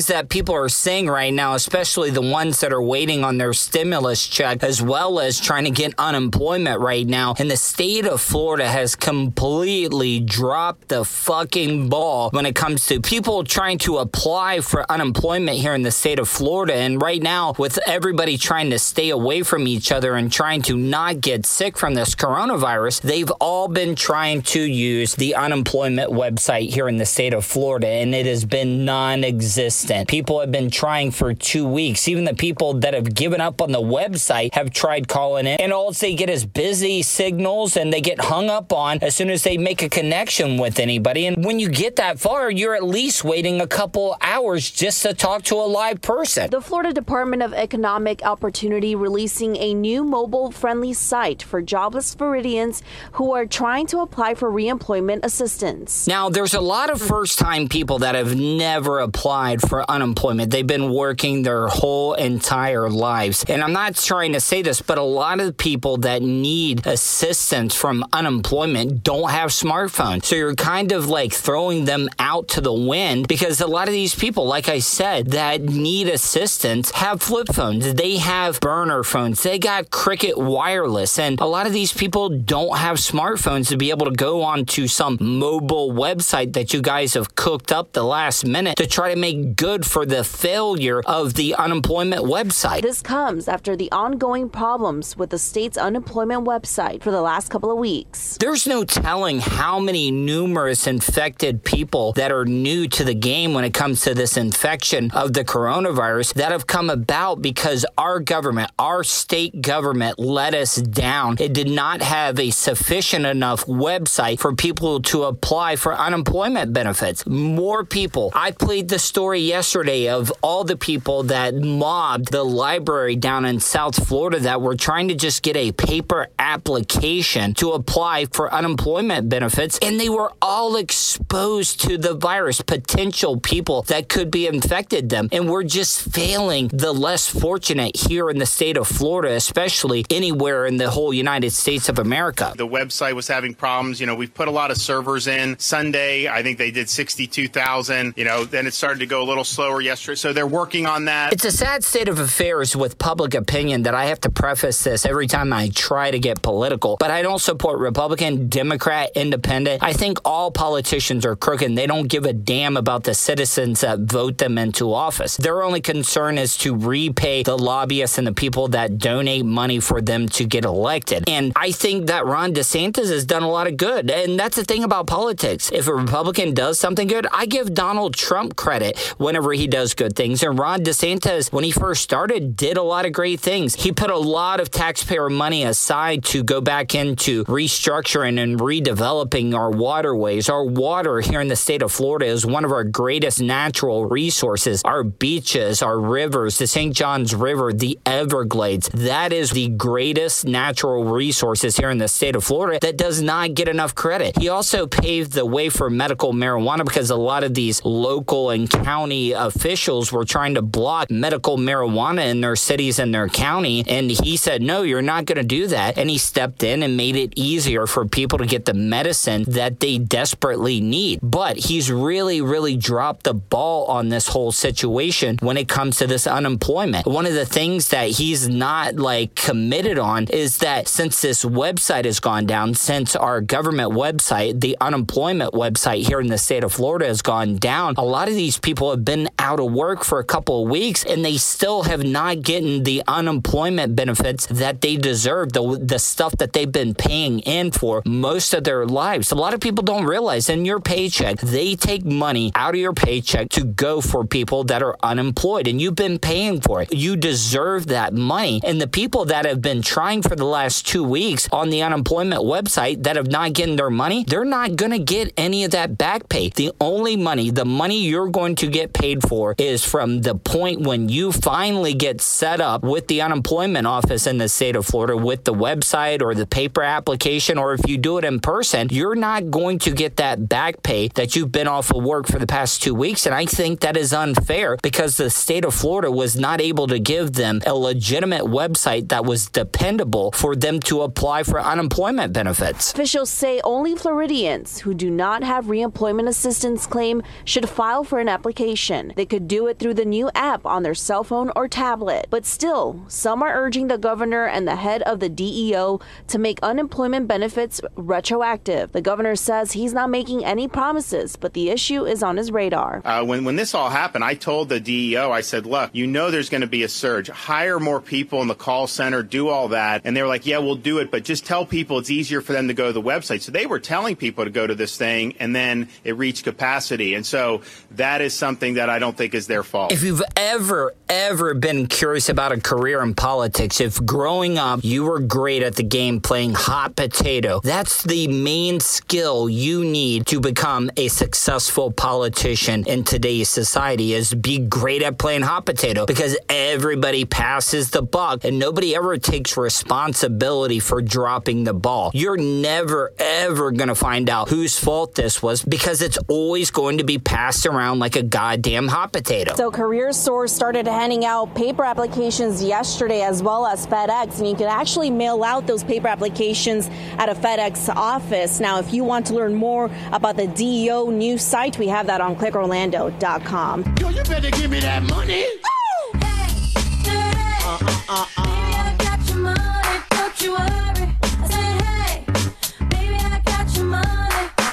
Things 0.01 0.07
that 0.07 0.31
people 0.31 0.55
are 0.55 0.69
saying 0.69 1.09
right 1.09 1.33
now, 1.33 1.55
especially 1.55 2.11
the 2.11 2.23
ones 2.23 2.61
that 2.61 2.73
are 2.73 2.81
waiting 2.81 3.23
on 3.23 3.37
their 3.37 3.53
stimulus 3.53 4.27
check, 4.27 4.63
as 4.63 4.81
well 4.81 5.21
as 5.21 5.39
trying 5.39 5.65
to 5.65 5.71
get 5.71 5.93
unemployment 5.99 6.81
right 6.81 7.07
now. 7.07 7.35
And 7.39 7.51
the 7.51 7.57
state 7.57 8.07
of 8.07 8.21
Florida 8.21 8.67
has 8.67 8.97
completely 8.97 10.21
dropped 10.21 10.89
the 10.89 11.05
fucking 11.05 11.91
ball 11.91 12.31
when 12.31 12.47
it 12.47 12.55
comes 12.55 12.87
to 12.87 13.01
people 13.01 13.45
trying 13.45 13.77
to 13.79 13.99
apply 13.99 14.61
for 14.61 14.91
unemployment 14.91 15.59
here 15.59 15.75
in 15.75 15.83
the 15.83 15.91
state 15.91 16.19
of 16.19 16.29
Florida. 16.29 16.75
And 16.75 17.03
right 17.03 17.23
now, 17.23 17.55
with 17.59 17.79
everybody 17.87 18.39
trying 18.39 18.71
to 18.71 18.79
stay 18.79 19.11
away 19.11 19.43
from 19.43 19.67
each 19.67 19.93
other 19.93 20.15
and 20.15 20.33
trying 20.33 20.63
to 20.63 20.79
not 20.79 21.21
get 21.21 21.45
sick 21.45 21.77
from 21.77 21.93
this 21.95 22.15
coronavirus, 22.15 23.03
they've 23.03 23.31
all 23.33 23.69
been 23.69 23.95
trying 23.95 24.41
to 24.43 24.61
use 24.61 25.15
the 25.17 25.35
unemployment 25.35 26.11
website 26.11 26.73
here 26.73 26.89
in 26.89 26.97
the 26.97 27.07
state 27.07 27.35
of 27.35 27.45
Florida, 27.45 27.89
and 27.89 28.15
it 28.15 28.25
has 28.25 28.47
been 28.47 28.87
non 28.87 29.25
existent 29.25 29.90
consistent. 29.91 30.09
People 30.09 30.41
have 30.41 30.53
been 30.53 30.71
trying 30.71 31.11
for 31.11 31.35
two 31.35 31.67
weeks. 31.67 32.09
Even 32.09 32.25
the 32.25 32.35
people 32.35 32.75
that 32.75 32.95
have 32.95 33.15
given 33.15 33.41
up 33.41 33.61
on 33.61 33.73
the 33.73 33.81
website 33.81 34.55
have 34.55 34.71
tried 34.71 35.09
calling 35.09 35.47
in, 35.47 35.61
and 35.61 35.73
all 35.73 35.93
they 35.93 36.15
get 36.15 36.31
is 36.31 36.47
busy 36.47 37.03
signals 37.03 37.77
and 37.77 37.93
they 37.93 38.01
get 38.01 38.21
hung 38.21 38.49
up 38.49 38.73
on 38.73 38.99
as 39.03 39.15
soon 39.15 39.31
as 39.31 39.43
they 39.43 39.59
make 39.59 39.83
a 39.83 39.89
connection 39.89 40.57
with 40.57 40.79
anybody. 40.79 41.27
And 41.27 41.45
when 41.45 41.59
you 41.59 41.69
get 41.69 41.97
that 41.97 42.19
far, 42.19 42.51
you're 42.51 42.75
at 42.75 42.85
least 42.85 43.25
waiting 43.25 43.61
a 43.61 43.67
couple 43.67 44.17
hours 44.21 44.71
just 44.71 45.03
to 45.03 45.15
talk 45.15 45.43
to 45.45 45.57
a 45.57 45.67
live 45.67 46.01
person. 46.01 46.51
The 46.51 46.61
Florida 46.61 46.93
Department 46.93 47.43
of 47.43 47.53
Economic 47.53 48.25
Opportunity 48.25 48.95
releasing 48.95 49.57
a 49.57 49.75
new 49.75 50.05
mobile 50.05 50.51
friendly 50.51 50.93
site 50.93 51.43
for 51.43 51.61
jobless 51.61 52.15
Floridians 52.15 52.83
who 53.13 53.33
are 53.33 53.47
trying 53.47 53.87
to 53.89 53.99
apply 54.01 54.35
for 54.35 54.51
reemployment 54.51 55.25
assistance. 55.25 56.07
Now, 56.07 56.29
there's 56.29 56.55
a 56.55 56.61
lot 56.61 56.91
of 56.91 57.01
first 57.01 57.39
time 57.39 57.69
people 57.69 57.99
that 58.01 58.15
have 58.15 58.37
never 58.37 59.01
applied 59.01 59.61
for 59.71 59.89
unemployment. 59.89 60.51
They've 60.51 60.67
been 60.67 60.93
working 60.93 61.45
their 61.45 61.69
whole 61.69 62.15
entire 62.15 62.91
lives. 62.91 63.45
And 63.49 63.63
I'm 63.63 63.73
not 63.73 63.95
trying 63.95 64.33
to 64.33 64.41
say 64.41 64.63
this, 64.63 64.83
but 64.83 64.99
a 64.99 65.03
lot 65.03 65.39
of 65.39 65.57
people 65.57 65.99
that 65.99 66.23
need 66.23 66.85
assistance 66.89 67.73
from 67.73 68.05
unemployment 68.13 69.05
don't 69.05 69.31
have 69.31 69.51
smartphones. 69.51 70.25
So 70.25 70.35
you're 70.35 70.57
kind 70.57 70.91
of 70.91 71.09
like 71.09 71.33
throwing 71.33 71.85
them 71.85 72.09
out 72.19 72.49
to 72.49 72.61
the 72.61 72.73
wind 72.73 73.29
because 73.29 73.61
a 73.61 73.69
lot 73.69 73.87
of 73.87 73.95
these 73.95 74.13
people, 74.13 74.45
like 74.45 74.69
I 74.69 74.81
said, 74.81 75.29
that 75.29 75.63
need 75.63 76.09
assistance 76.09 76.91
have 76.91 77.23
flip 77.23 77.47
phones. 77.53 77.95
They 77.95 78.17
have 78.17 78.59
burner 78.59 79.05
phones. 79.05 79.41
They 79.45 79.61
got 79.61 79.91
Cricket 79.91 80.37
Wireless. 80.37 81.17
And 81.17 81.41
a 81.41 81.47
lot 81.47 81.69
of 81.69 81.73
these 81.73 81.93
people 81.93 82.29
don't 82.29 82.77
have 82.77 82.97
smartphones 82.97 83.69
to 83.69 83.77
be 83.77 83.91
able 83.91 84.07
to 84.07 84.17
go 84.17 84.43
onto 84.43 84.89
some 84.89 85.17
mobile 85.21 85.93
website 85.93 86.55
that 86.55 86.75
you 86.75 86.83
guys 86.83 87.15
have 87.15 87.37
cooked 87.37 87.71
up 87.71 87.93
the 87.93 88.03
last 88.03 88.45
minute 88.45 88.77
to 88.77 88.89
try 88.89 89.15
to 89.15 89.21
make 89.21 89.60
good 89.61 89.85
for 89.85 90.07
the 90.07 90.25
failure 90.25 91.03
of 91.05 91.35
the 91.35 91.55
unemployment 91.55 92.23
website. 92.23 92.81
This 92.81 93.03
comes 93.03 93.47
after 93.47 93.77
the 93.77 93.93
ongoing 93.93 94.49
problems 94.49 95.19
with 95.19 95.29
the 95.29 95.39
state's 95.39 95.77
unemployment 95.77 96.47
website 96.47 97.03
for 97.03 97.11
the 97.11 97.21
last 97.21 97.51
couple 97.51 97.71
of 97.71 97.77
weeks. 97.77 98.39
There's 98.41 98.67
no 98.67 98.85
telling 98.85 99.41
how 99.41 99.79
many 99.79 100.11
numerous 100.11 100.87
infected 100.87 101.63
people 101.63 102.13
that 102.15 102.33
are 102.33 102.47
new 102.47 102.89
to 102.89 103.05
the 103.05 103.13
game 103.13 103.53
when 103.53 103.65
it 103.65 103.75
comes 103.75 104.01
to 104.01 104.15
this 104.15 104.39
infection 104.39 105.11
of 105.11 105.35
the 105.35 105.45
coronavirus 105.45 106.33
that 106.35 106.53
have 106.53 106.67
come 106.67 106.89
about 106.89 107.43
because 107.43 107.85
our 107.99 108.19
government, 108.19 108.71
our 108.79 109.05
state 109.05 109.61
government 109.61 110.19
let 110.19 110.55
us 110.55 110.77
down. 110.77 111.37
It 111.39 111.53
did 111.53 111.69
not 111.69 112.01
have 112.01 112.41
a 112.41 112.49
sufficient 112.49 113.27
enough 113.27 113.67
website 113.67 114.41
for 114.41 114.55
people 114.55 115.03
to 115.03 115.25
apply 115.25 115.77
for 115.77 115.95
unemployment 115.95 116.73
benefits. 116.73 117.27
More 117.27 117.85
people. 117.85 118.33
I 118.35 118.53
played 118.53 118.89
the 118.89 118.99
story 118.99 119.50
yesterday 119.51 120.09
of 120.09 120.33
all 120.43 120.63
the 120.63 120.77
people 120.77 121.25
that 121.25 121.57
mobbed 121.57 122.31
the 122.31 122.45
library 122.45 123.17
down 123.17 123.45
in 123.45 123.59
South 123.59 124.07
Florida 124.07 124.39
that 124.39 124.63
were 124.63 124.77
trying 124.77 125.09
to 125.09 125.17
just 125.17 125.43
get 125.43 125.57
a 125.57 125.73
paper 125.73 126.29
application 126.39 127.53
to 127.55 127.73
apply 127.73 128.27
for 128.27 128.55
unemployment 128.55 129.29
benefits, 129.29 129.77
and 129.83 129.99
they 129.99 130.09
were 130.09 130.33
all 130.41 130.77
exposed 130.77 131.81
to 131.81 131.99
the 131.99 132.15
virus, 132.15 132.61
potential 132.61 133.41
people 133.41 133.83
that 133.83 134.09
could 134.09 134.31
be 134.31 134.47
infected 134.47 135.09
them. 135.09 135.29
And 135.33 135.51
we're 135.51 135.65
just 135.65 136.13
failing 136.13 136.69
the 136.69 136.93
less 136.93 137.29
fortunate 137.29 137.97
here 137.97 138.31
in 138.31 138.39
the 138.39 138.47
state 138.47 138.77
of 138.77 138.87
Florida, 138.87 139.35
especially 139.35 140.05
anywhere 140.11 140.65
in 140.65 140.77
the 140.77 140.91
whole 140.91 141.13
United 141.13 141.51
States 141.51 141.89
of 141.89 141.99
America. 141.99 142.53
The 142.57 142.69
website 142.69 143.15
was 143.15 143.27
having 143.27 143.55
problems. 143.55 144.01
You 144.01 144.07
know, 144.07 144.15
we've 144.15 144.33
put 144.33 144.47
a 144.47 144.53
lot 144.53 144.71
of 144.71 144.77
servers 144.77 145.27
in. 145.27 145.59
Sunday, 145.59 146.29
I 146.29 146.45
think 146.45 146.59
they 146.59 146.71
did 146.71 146.89
62,000. 146.89 148.15
You 148.17 148.25
know, 148.25 148.45
then 148.45 148.69
it 148.69 148.75
started 148.75 149.01
to 149.01 149.07
go 149.07 149.23
a 149.23 149.27
little 149.27 149.40
slower 149.45 149.81
yesterday. 149.81 150.17
So 150.17 150.33
they're 150.33 150.47
working 150.47 150.87
on 150.87 151.07
that. 151.07 151.33
It's 151.33 151.45
a 151.45 151.53
sad 151.53 151.85
state 151.85 152.09
of 152.09 152.19
affairs 152.19 152.75
with 152.77 152.99
public 152.99 153.35
opinion 153.35 153.83
that 153.83 153.95
I 153.95 154.07
have 154.07 154.21
to 154.23 154.31
preface 154.31 154.83
this 154.83 155.07
every 155.07 155.27
time 155.27 155.53
I 155.53 155.71
try 155.75 156.11
to 156.11 156.19
get 156.19 156.43
political. 156.43 156.97
But 156.99 157.11
I 157.11 157.23
don't 157.23 157.41
support 157.41 157.79
Republican, 157.79 158.49
Democrat, 158.49 159.11
Independent. 159.15 159.83
I 159.83 159.93
think 159.93 160.19
all 160.25 160.51
politicians 160.51 161.25
are 161.25 161.37
crooked. 161.37 161.77
They 161.77 161.87
don't 161.87 162.09
give 162.09 162.27
a 162.27 162.33
damn 162.33 162.77
about 162.77 163.05
the 163.05 163.15
citizens 163.15 163.81
that 163.81 164.01
vote 164.01 164.39
them 164.39 164.59
into 164.59 164.93
office. 164.93 165.37
Their 165.37 165.63
only 165.63 165.81
concern 165.81 166.39
is 166.39 166.57
to 166.59 166.75
repay 166.75 167.43
the 167.43 167.57
lobbyists 167.57 168.19
and 168.19 168.27
the 168.27 168.33
people 168.33 168.69
that 168.69 168.99
donate 168.99 169.45
money 169.45 169.81
for 169.81 170.01
them 170.01 170.29
to 170.31 170.45
get 170.45 170.65
elected. 170.65 171.29
And 171.29 171.53
I 171.57 171.73
think 171.73 172.07
that 172.07 172.27
Ron 172.27 172.53
DeSantis 172.53 173.11
has 173.11 173.25
done 173.25 173.43
a 173.43 173.51
lot 173.51 173.67
of 173.67 173.77
good. 173.77 174.11
And 174.11 174.39
that's 174.39 174.57
the 174.57 174.65
thing 174.65 174.85
about 174.85 175.07
politics. 175.07 175.71
If 175.73 175.89
a 175.89 175.95
Republican 175.95 176.55
does 176.55 176.79
something 176.79 177.09
good, 177.09 177.27
I 177.33 177.47
give 177.47 177.75
Donald 177.75 178.15
Trump 178.15 178.57
credit 178.57 178.99
whenever 179.31 179.53
he 179.53 179.69
does 179.69 179.95
good 179.95 180.17
things. 180.17 180.43
And 180.43 180.59
Ron 180.59 180.83
DeSantis, 180.83 181.53
when 181.53 181.63
he 181.63 181.71
first 181.71 182.03
started, 182.03 182.57
did 182.57 182.77
a 182.77 182.83
lot 182.83 183.07
of 183.07 183.13
great 183.13 183.39
things. 183.39 183.77
He 183.77 183.93
put 183.93 184.11
a 184.11 184.19
lot 184.19 184.59
of 184.59 184.73
taxpayer 184.73 185.31
money 185.31 185.63
aside 185.63 186.25
to 186.25 186.43
go 186.43 186.61
back 186.61 186.97
into 186.97 187.45
restructuring 187.45 188.43
and 188.43 188.59
redeveloping 188.59 189.55
our 189.55 189.71
waterways. 189.71 190.49
Our 190.49 190.65
water 190.65 191.21
here 191.21 191.41
in 191.41 191.47
the 191.47 191.55
state 191.55 191.81
of 191.81 191.93
Florida 191.93 192.27
is 192.27 192.45
one 192.45 192.65
of 192.65 192.73
our 192.73 192.83
greatest 192.83 193.41
natural 193.41 194.07
resources. 194.07 194.83
Our 194.85 195.05
beaches, 195.05 195.81
our 195.81 196.01
rivers, 196.01 196.59
the 196.59 196.67
St. 196.67 196.93
Johns 196.93 197.33
River, 197.33 197.73
the 197.73 198.01
Everglades. 198.05 198.89
That 198.89 199.33
is 199.33 199.53
the 199.53 199.69
greatest 199.69 200.45
natural 200.45 201.05
resources 201.05 201.77
here 201.77 201.91
in 201.91 201.99
the 201.99 202.09
state 202.09 202.35
of 202.35 202.43
Florida 202.43 202.81
that 202.83 202.97
does 202.97 203.23
not 203.23 203.55
get 203.55 203.69
enough 203.69 203.95
credit. 203.95 204.37
He 204.37 204.49
also 204.49 204.89
paved 204.89 205.35
the 205.35 205.47
way 205.47 205.69
for 205.69 205.89
medical 205.89 206.33
marijuana 206.33 206.85
because 206.85 207.11
a 207.11 207.17
lot 207.17 207.45
of 207.45 207.55
these 207.55 207.85
local 207.85 208.51
and 208.51 208.69
county 208.69 209.20
officials 209.33 210.13
were 210.13 210.25
trying 210.25 210.55
to 210.55 210.63
block 210.63 211.11
medical 211.11 211.57
marijuana 211.57 212.29
in 212.31 212.41
their 212.41 212.57
cities 212.57 212.99
and 212.99 213.15
their 213.15 213.29
county. 213.29 213.85
And 213.87 214.11
he 214.11 214.37
said, 214.37 214.63
no, 214.63 214.83
you're 214.83 215.03
not 215.03 215.27
going 215.27 215.39
to 215.39 215.45
do 215.45 215.67
that. 215.69 215.99
And 215.99 216.11
he 216.11 216.19
stepped 216.19 216.63
in 216.63 216.83
and 216.83 216.97
made 216.97 217.17
it 217.17 217.33
easier 217.37 217.87
for 217.87 218.07
people 218.07 218.39
to 218.39 218.47
get 218.47 218.65
the 218.65 218.75
medicine 218.75 219.45
that 219.49 219.81
they 219.81 219.99
desperately 219.99 220.81
need. 220.81 221.21
But 221.23 221.57
he's 221.57 221.91
really, 221.91 222.41
really 222.41 222.77
dropped 222.77 223.25
the 223.25 223.35
ball 223.35 223.87
on 223.87 224.09
this 224.09 224.29
whole 224.29 224.53
situation 224.53 225.39
when 225.41 225.57
it 225.57 225.69
comes 225.69 225.99
to 225.99 226.07
this 226.07 226.27
unemployment. 226.27 227.07
One 227.07 227.27
of 227.27 227.35
the 227.35 227.47
things 227.47 227.89
that 227.89 228.11
he's 228.11 228.49
not 228.49 228.97
like 228.97 229.35
committed 229.35 229.99
on 229.99 230.27
is 230.29 230.59
that 230.59 230.89
since 230.89 231.21
this 231.21 231.45
website 231.45 232.05
has 232.05 232.21
gone 232.21 232.47
down, 232.47 232.75
since 232.75 233.17
our 233.17 233.41
government 233.41 233.93
website, 233.93 234.61
the 234.61 234.77
unemployment 234.81 235.53
website 235.53 236.07
here 236.07 236.21
in 236.21 236.29
the 236.29 236.39
state 236.39 236.65
of 236.65 236.73
Florida 236.73 237.07
has 237.07 237.23
gone 237.23 237.57
down, 237.57 237.95
a 237.97 238.05
lot 238.05 238.29
of 238.29 238.35
these 238.35 238.59
people 238.59 238.91
have 238.91 239.05
been 239.05 239.10
out 239.39 239.59
of 239.59 239.73
work 239.73 240.05
for 240.05 240.19
a 240.19 240.25
couple 240.25 240.63
of 240.63 240.71
weeks 240.71 241.05
and 241.05 241.25
they 241.25 241.37
still 241.37 241.83
have 241.83 242.05
not 242.05 242.43
gotten 242.43 242.85
the 242.85 243.03
unemployment 243.09 243.97
benefits 243.97 244.47
that 244.47 244.81
they 244.81 244.97
deserve, 244.97 245.53
the, 245.53 245.79
the 245.83 245.99
stuff 245.99 246.37
that 246.37 246.53
they've 246.53 246.71
been 246.71 246.95
paying 246.95 247.41
in 247.41 247.71
for 247.73 248.03
most 248.07 248.55
of 248.55 248.65
their 248.65 248.87
lives. 248.87 249.33
A 249.33 249.35
lot 249.35 249.55
of 249.55 249.61
people 249.61 249.83
don't 249.83 250.05
realize 250.05 250.49
in 250.49 250.65
your 250.65 250.81
paycheck, 250.81 251.39
they 251.41 251.75
take 251.75 252.05
money 252.05 252.53
out 252.55 252.75
of 252.75 252.81
your 252.81 252.93
paycheck 252.93 253.49
to 253.51 253.65
go 253.65 254.01
for 254.01 254.25
people 254.25 254.63
that 254.65 254.83
are 254.83 254.97
unemployed 255.03 255.67
and 255.67 255.81
you've 255.81 255.97
been 255.97 256.19
paying 256.19 256.61
for 256.61 256.83
it. 256.83 256.93
You 256.93 257.17
deserve 257.17 257.89
that 257.89 258.15
money. 258.15 258.61
And 258.65 258.81
the 258.81 258.89
people 258.89 259.25
that 259.27 259.45
have 259.45 259.61
been 259.61 259.83
trying 259.83 260.23
for 260.23 260.37
the 260.37 260.45
last 260.45 260.87
two 260.87 261.03
weeks 261.03 261.49
on 261.51 261.71
the 261.71 261.83
unemployment 261.83 262.43
website 262.43 263.03
that 263.03 263.17
have 263.17 263.27
not 263.27 263.55
gotten 263.55 263.77
their 263.77 263.91
money, 263.91 264.25
they're 264.27 264.45
not 264.45 264.77
going 264.77 264.93
to 264.93 264.99
get 264.99 265.33
any 265.37 265.65
of 265.65 265.73
that 265.73 265.99
back 265.99 266.29
pay. 266.29 266.51
The 266.51 266.73
only 266.81 267.17
money, 267.17 267.51
the 267.51 267.65
money 267.65 268.07
you're 268.07 268.29
going 268.29 268.55
to 268.57 268.69
get 268.69 268.93
paid 268.93 269.00
for 269.27 269.55
is 269.59 269.85
from 269.85 270.21
the 270.21 270.35
point 270.35 270.83
when 270.83 271.09
you 271.09 271.33
finally 271.33 271.95
get 271.95 272.21
set 272.21 272.61
up 272.61 272.83
with 272.83 273.09
the 273.09 273.23
unemployment 273.23 273.87
office 273.87 274.27
in 274.27 274.39
the 274.39 274.49
state 274.49 274.77
of 274.77 274.85
Florida 274.85 275.17
with 275.17 275.45
the 275.45 275.55
website 275.55 276.21
or 276.21 276.35
the 276.35 276.47
paper 276.47 276.83
application, 276.83 277.57
or 277.57 277.73
if 277.73 277.81
you 277.89 277.97
do 277.97 278.19
it 278.19 278.25
in 278.25 278.41
person, 278.41 278.89
you're 278.91 279.15
not 279.15 279.51
going 279.51 279.79
to 279.79 279.91
get 279.91 280.17
that 280.17 280.49
back 280.49 280.83
pay 280.83 281.09
that 281.15 281.35
you've 281.35 281.53
been 281.53 281.67
off 281.67 281.91
of 281.91 282.05
work 282.05 282.27
for 282.27 282.39
the 282.39 282.47
past 282.47 282.83
two 282.83 282.95
weeks. 282.95 283.25
And 283.25 283.35
I 283.35 283.47
think 283.47 283.81
that 283.81 283.97
is 283.97 284.13
unfair 284.13 284.77
because 284.83 285.17
the 285.17 285.31
state 285.31 285.65
of 285.65 285.75
Florida 285.75 286.11
was 286.11 286.37
not 286.37 286.61
able 286.61 286.87
to 286.89 286.99
give 286.99 287.33
them 287.33 287.63
a 287.67 287.75
legitimate 287.75 288.45
website 288.45 289.09
that 289.09 289.25
was 289.25 289.49
dependable 289.49 290.33
for 290.33 290.55
them 290.55 290.81
to 290.81 291.03
apply 291.03 291.43
for 291.45 291.61
unemployment 291.61 292.33
benefits. 292.33 292.93
Officials 292.93 293.31
say 293.31 293.61
only 293.65 293.97
Floridians 293.97 294.81
who 294.81 294.93
do 294.93 295.11
not 295.11 295.43
have 295.43 295.67
reemployment 295.67 296.29
assistance 296.29 296.87
claim 296.87 297.23
should 297.45 297.69
file 297.69 298.05
for 298.05 298.19
an 298.19 298.29
application. 298.29 298.80
They 299.17 299.27
could 299.27 299.47
do 299.47 299.67
it 299.67 299.79
through 299.79 299.95
the 299.95 300.05
new 300.05 300.31
app 300.35 300.65
on 300.65 300.83
their 300.83 300.95
cell 300.95 301.25
phone 301.25 301.53
or 301.55 301.69
tablet. 301.69 302.27
But 302.31 302.47
still, 302.47 303.05
some 303.09 303.43
are 303.43 303.55
urging 303.55 303.89
the 303.89 303.99
governor 303.99 304.47
and 304.47 304.67
the 304.67 304.77
head 304.77 305.03
of 305.03 305.21
the 305.21 305.29
DEO 305.29 306.01
to 306.29 306.39
make 306.39 306.59
unemployment 306.63 307.29
benefits 307.29 307.81
retroactive. 307.97 308.93
The 308.93 309.03
governor 309.03 309.37
says 309.37 309.73
he's 309.73 309.93
not 309.93 310.11
making 310.11 310.45
any 310.45 310.67
promises, 310.69 311.37
but 311.37 311.53
the 311.53 311.71
issue 311.71 312.05
is 312.05 312.23
on 312.23 312.37
his 312.37 312.51
radar. 312.51 313.03
Uh, 313.05 313.25
when, 313.25 313.45
when 313.45 313.57
this 313.57 313.75
all 313.75 313.91
happened, 313.91 314.25
I 314.25 314.35
told 314.35 314.69
the 314.69 314.81
DEO, 314.81 315.31
I 315.31 315.43
said, 315.43 315.67
look, 315.67 315.91
you 315.93 316.07
know 316.07 316.31
there's 316.31 316.51
going 316.51 316.63
to 316.63 316.67
be 316.67 316.83
a 316.83 316.89
surge. 316.89 317.29
Hire 317.29 317.79
more 317.79 318.01
people 318.01 318.43
in 318.43 318.49
the 318.49 318.55
call 318.55 318.87
center, 318.87 319.23
do 319.23 319.49
all 319.49 319.69
that. 319.69 320.03
And 320.05 320.17
they 320.17 320.23
were 320.23 320.29
like, 320.29 320.47
yeah, 320.47 320.59
we'll 320.59 320.77
do 320.77 320.99
it, 320.99 321.11
but 321.11 321.25
just 321.25 321.47
tell 321.47 321.67
people 321.67 321.99
it's 321.99 322.11
easier 322.11 322.41
for 322.41 322.53
them 322.53 322.69
to 322.69 322.75
go 322.75 322.87
to 322.87 322.93
the 322.93 323.03
website. 323.03 323.43
So 323.43 323.53
they 323.53 323.67
were 323.67 323.81
telling 323.81 324.17
people 324.17 324.45
to 324.45 324.51
go 324.51 324.67
to 324.67 324.75
this 324.75 324.97
thing, 324.97 325.35
and 325.39 325.55
then 325.55 325.89
it 326.05 326.17
reached 326.17 326.45
capacity. 326.45 327.15
And 327.15 327.27
so 327.27 327.63
that 327.93 328.21
is 328.21 328.35
something 328.35 328.70
something 328.71 328.87
that 328.87 328.91
I 328.91 328.99
don't 328.99 329.17
think 329.17 329.35
is 329.35 329.47
their 329.47 329.63
fault. 329.63 329.93
If 329.93 330.03
you've 330.03 330.23
ever, 330.37 330.95
ever 331.09 331.55
been 331.55 331.87
curious 331.87 332.29
about 332.29 332.53
a 332.53 332.61
career 332.61 333.03
in 333.03 333.15
politics, 333.15 333.81
if 333.81 334.05
growing 334.05 334.59
up 334.59 334.81
you 334.83 335.05
were 335.05 335.21
great 335.21 335.63
at 335.63 335.77
the 335.77 335.83
game 335.83 336.21
playing 336.21 336.55
hot 336.55 336.97
potato, 336.97 337.61
that's 337.63 338.03
the 338.03 338.29
main 338.29 338.81
skill 338.81 339.49
you 339.49 339.85
need 339.85 340.27
to 340.27 340.41
become 340.41 340.91
a 340.97 341.09
successful 341.09 341.91
politician 341.91 342.85
in 342.87 343.05
today's 343.05 343.49
society 343.49 344.15
is 344.15 344.35
be 344.35 344.59
great 344.59 345.03
at 345.03 345.19
playing 345.19 345.43
hot 345.43 345.67
potato 345.67 346.07
because 346.07 346.37
everybody 346.49 347.25
passes 347.25 347.91
the 347.91 348.03
buck 348.03 348.45
and 348.45 348.59
nobody 348.59 348.95
ever 348.95 349.19
takes 349.19 349.57
responsibility 349.57 350.81
for 350.81 351.03
dropping 351.03 351.65
the 351.65 351.75
ball. 351.75 352.11
You're 352.15 352.37
never, 352.37 353.13
ever 353.19 353.73
going 353.73 353.89
to 353.89 353.95
find 353.95 354.31
out 354.31 354.49
whose 354.49 354.79
fault 354.79 355.15
this 355.15 355.43
was 355.43 355.63
because 355.63 356.03
it's 356.03 356.19
always 356.29 356.71
going 356.71 356.99
to 356.99 357.05
be 357.05 357.19
passed 357.19 357.67
around 357.67 357.99
like 357.99 358.17
a 358.17 358.23
goddamn 358.61 358.89
hot 358.89 359.13
potato. 359.13 359.55
So 359.55 359.71
CareerSource 359.71 360.51
started 360.51 360.87
handing 360.87 361.25
out 361.25 361.55
paper 361.55 361.85
applications 361.85 362.63
yesterday 362.63 363.23
as 363.23 363.43
well 363.43 363.67
as 363.67 363.87
FedEx, 363.87 364.39
and 364.39 364.49
you 364.49 364.55
can 364.55 364.67
actually 364.67 365.11
mail 365.11 365.43
out 365.43 365.67
those 365.67 365.83
paper 365.83 366.09
applications 366.09 366.89
at 367.19 367.29
a 367.29 367.35
FedEx 367.35 367.95
office. 367.95 368.61
Now, 368.61 368.79
if 368.79 368.93
you 368.93 369.05
want 369.05 369.27
to 369.27 369.35
learn 369.35 369.55
more 369.55 369.91
about 370.13 370.37
the 370.37 370.47
DEO 370.47 371.11
news 371.11 371.43
site, 371.43 371.79
we 371.79 371.89
have 371.89 372.07
that 372.07 372.21
on 372.21 372.37
clickorlando.com. 372.37 373.95
Yo, 373.99 374.09
you 374.09 374.23
better 374.25 374.51
give 374.51 374.71
me 374.71 374.81
that 374.81 375.03
money. 375.05 375.47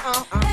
Uh, 0.10 0.47